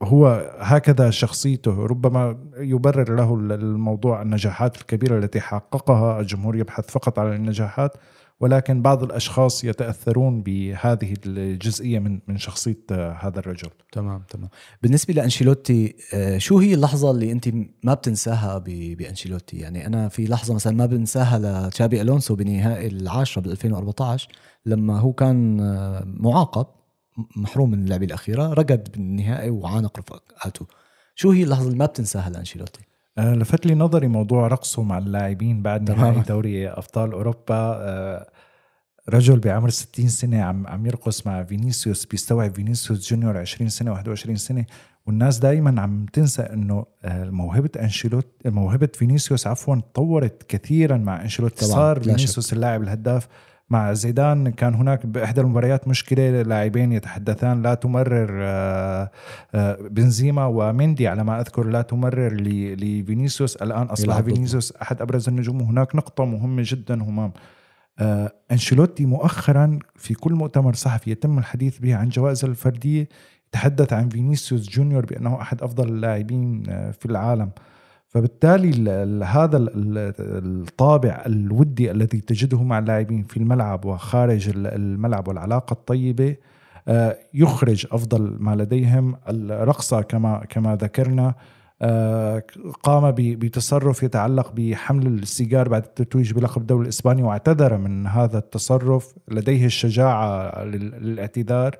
[0.03, 1.85] هو هكذا شخصيته.
[1.85, 7.97] ربما يبرر له الموضوع النجاحات الكبيرة التي حققها الجمهور يبحث فقط على النجاحات.
[8.39, 13.69] ولكن بعض الأشخاص يتأثرون بهذه الجزئية من من شخصية آه، هذا الرجل.
[13.91, 14.49] تمام تمام.
[14.83, 17.49] بالنسبة لأنشيلوتي آه، شو هي اللحظة اللي أنت
[17.83, 23.51] ما بتنساها بأنشيلوتي؟ يعني أنا في لحظة مثلا ما بنساها لتشابي ألونسو بنهائي العاشرة بال
[23.51, 24.29] 2014
[24.65, 26.65] لما هو كان آه، معاقب
[27.35, 30.65] محروم من اللعبة الأخيرة رقد بالنهائي وعانق رفقاته
[31.15, 32.81] شو هي اللحظة اللي ما بتنساها لأنشيلوتي؟
[33.19, 37.55] لفت لي نظري موضوع رقصه مع اللاعبين بعد نهائي دوري أبطال أوروبا.
[37.55, 38.29] آه،
[39.09, 44.35] رجل بعمر 60 سنة عم عم يرقص مع فينيسيوس بيستوعب فينيسيوس جونيور 20 سنة 21
[44.35, 44.65] سنة.
[45.05, 51.65] والناس دائما عم تنسى إنه آه، موهبه أنشيلوت موهبه فينيسيوس عفوا تطورت كثيرا مع انشيلوتي
[51.65, 53.27] صار فينيسيوس اللاعب الهداف.
[53.69, 59.11] مع زيدان كان هناك بإحدى المباريات مشكلة لاعبين يتحدثان لا تمرر آه،
[59.55, 63.55] آه، بنزيما ومندي على ما أذكر لا تمرر لفينيسيوس.
[63.55, 65.61] الآن أصبح فينيسيوس أحد أبرز النجوم.
[65.61, 67.33] وهناك نقطة مهمة جدا همام.
[67.99, 73.09] آه، أنشيلوتي مؤخرا في كل مؤتمر صحفي يتم الحديث به عن جوائز الفردية
[73.47, 77.51] يتحدث عن فينيسيوس جونيور بأنه أحد أفضل اللاعبين في العالم.
[78.15, 78.89] فبالتالي
[79.25, 79.57] هذا
[80.19, 86.35] الطابع الودي الذي تجده مع اللاعبين في الملعب وخارج الملعب والعلاقة الطيبة
[86.87, 89.15] آه، يخرج أفضل ما لديهم.
[89.27, 91.33] الرقصة كما كما ذكرنا
[91.81, 92.43] آه،
[92.83, 99.13] قام بتصرف يتعلق بحمل السيجار بعد التتويج بلقب الدوري الإسباني واعتذر من هذا التصرف.
[99.27, 101.75] لديه الشجاعة للاعتذار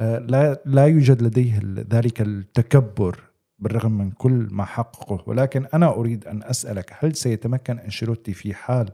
[0.00, 1.60] آه، لا لا يوجد لديه
[1.92, 3.29] ذلك التكبر
[3.60, 5.24] بالرغم من كل ما حققه.
[5.26, 8.90] ولكن أنا أريد أن أسألك هل سيتمكن أنشيلوتي في حال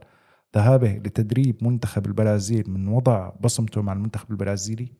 [0.55, 4.91] ذهابه لتدريب منتخب البرازيل من وضع بصمته مع المنتخب البرازيلي؟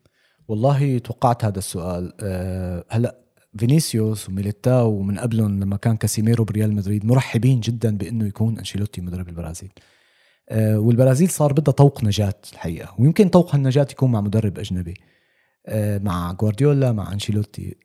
[0.47, 2.13] والله توقعت هذا السؤال.
[2.19, 3.17] أه هلا
[3.57, 9.29] فينيسيوس وميليتاو ومن قبلهم لما كان كاسيميرو بريال مدريد مرحبين جدا بأنه يكون أنشيلوتي مدرب
[9.29, 9.71] البرازيل.
[10.49, 14.93] أه والبرازيل صار بدها طوق نجاة الحقيقة ويمكن طوق النجاة يكون مع مدرب أجنبي.
[15.65, 17.75] أه مع جوارديولا مع أنشيلوتي.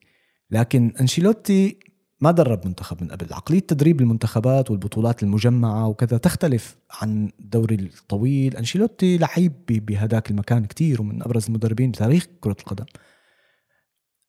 [0.53, 1.77] لكن أنشيلوتي
[2.21, 3.35] ما درب منتخب من قبل.
[3.35, 8.57] عقلية تدريب المنتخبات والبطولات المجمعة وكذا تختلف عن الدوري الطويل.
[8.57, 12.85] أنشيلوتي لعيب بهداك المكان كتير ومن أبرز المدربين بتاريخ كرة القدم.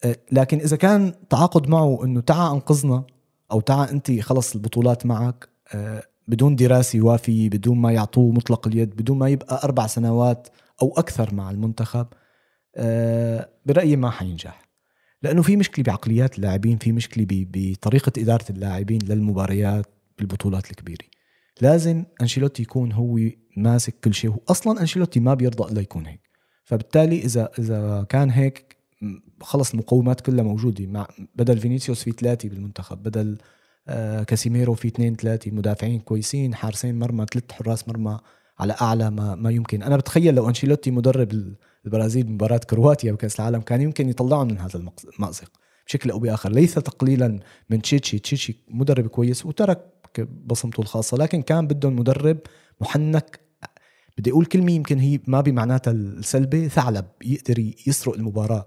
[0.03, 3.03] أه، لكن إذا كان تعاقد معه أنه تعا أنقذنا
[3.51, 8.95] أو تعا أنت خلص البطولات معك أه، بدون دراسة وافية بدون ما يعطوه مطلق اليد
[8.95, 10.47] بدون ما يبقى أربع سنوات
[10.81, 12.07] أو أكثر مع المنتخب
[12.75, 14.62] آه، برأيي ما حينجح.
[15.23, 19.85] لأنه في مشكلة بعقليات اللاعبين في مشكلة بطريقة إدارة اللاعبين للمباريات
[20.17, 21.05] بالبطولات الكبيرة.
[21.61, 23.19] لازم أنشيلوتي يكون هو
[23.57, 26.19] ماسك كل شيء أصلا أنشيلوتي ما بيرضى إلا يكون هيك.
[26.63, 28.75] فبالتالي إذا إذا كان هيك
[29.41, 33.37] خلص المقومات كلها موجودة مع بدل فينيسيوس في ثلاثة بالمنتخب بدل
[33.87, 38.19] آه كاسيميرو في اثنين ثلاثة مدافعين كويسين حارسين مرمى ثلاث حراس مرمى
[38.59, 39.83] على أعلى ما, ما يمكن.
[39.83, 41.53] أنا بتخيل لو أنشيلوتي مدرب
[41.85, 45.51] البرازيل بمباراه كرواتيا بكأس العالم كان يمكن يطلعهم من هذا المأزق
[45.87, 46.51] بشكل أو بآخر.
[46.51, 48.19] ليس تقليلا من تشيتشي.
[48.19, 49.93] تشيتشي مدرب كويس وترك
[50.45, 52.37] بصمته الخاصة لكن كان بدهم مدرب
[52.81, 53.39] محنك.
[54.17, 58.65] بدي أقول كلمة يمكن هي ما بمعناتها السلبي ثعلب يقدر يسرق المباراة.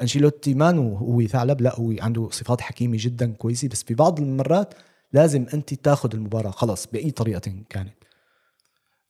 [0.00, 4.74] أنشيلوتي ما هو ثعلب لا هو عنده صفات حكيمة جدا كويسة بس في بعض المرات
[5.12, 6.50] لازم أنت تاخذ المباراة.
[6.50, 7.94] خلص بأي طريقة كانت.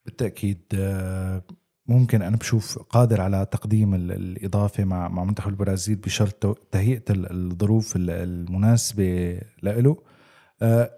[0.06, 1.42] بالتأكيد آه،
[1.89, 9.41] ممكن أنا بشوف قادر على تقديم الإضافة مع مع منتخب البرازيل بشرط تهيئة الظروف المناسبة
[9.62, 9.97] له
[10.62, 10.91] آه،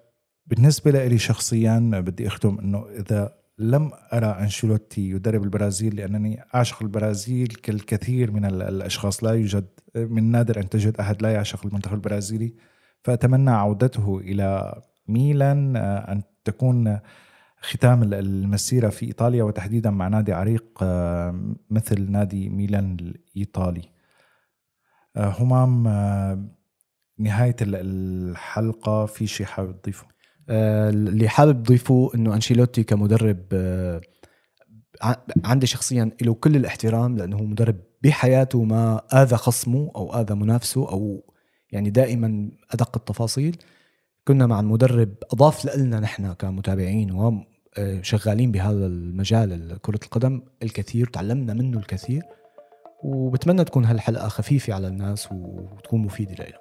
[0.46, 7.46] بالنسبة لي شخصيا بدي أختم إنه إذا لم أرى أنشيلوتي يدرب البرازيل لأنني أعشق البرازيل
[7.46, 9.66] كالكثير من الأشخاص لا يوجد
[9.96, 12.54] من نادر أن تجد أحد لا يعشق المنتخب البرازيلي.
[13.02, 16.98] فأتمنى عودته إلى ميلان آه، أن تكون
[17.60, 23.82] ختام المسيرة في إيطاليا وتحديدا مع نادي عريق آه، مثل نادي ميلان الإيطالي.
[25.16, 26.44] آه، همام آه،
[27.18, 30.06] نهاية الحلقة في شيء حابب تضيفه؟
[30.48, 33.46] اللي حابب ضيفه إنه أنشيلوتي كمدرب
[35.44, 40.88] عندي شخصيا له كل الاحترام لأنه هو مدرب بحياته ما آذى خصمه أو آذى منافسه
[40.88, 41.34] أو
[41.72, 43.56] يعني دائما أدق التفاصيل.
[44.30, 47.10] كنا مع المدرب أضاف لنا نحن كمتابعين
[47.78, 52.22] وشغالين بهذا المجال كرة القدم الكثير تعلمنا منه الكثير
[53.02, 56.60] وبتمنى تكون هالحلقة خفيفة على الناس وتكون مفيدة لهم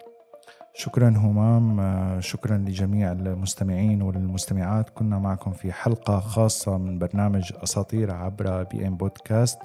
[0.74, 4.89] شكرا همام شكرا لجميع المستمعين والمستمعات.
[4.89, 9.59] كنا معكم في حلقة خاصة من برنامج أساطير عبر بي إم بودكاست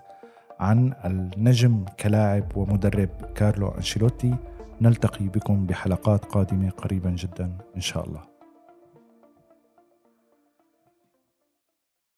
[0.61, 4.35] عن النجم كلاعب ومدرب كارلو أنشيلوتي.
[4.81, 8.34] نلتقي بكم بحلقات قادمة قريبا جدا إن شاء الله.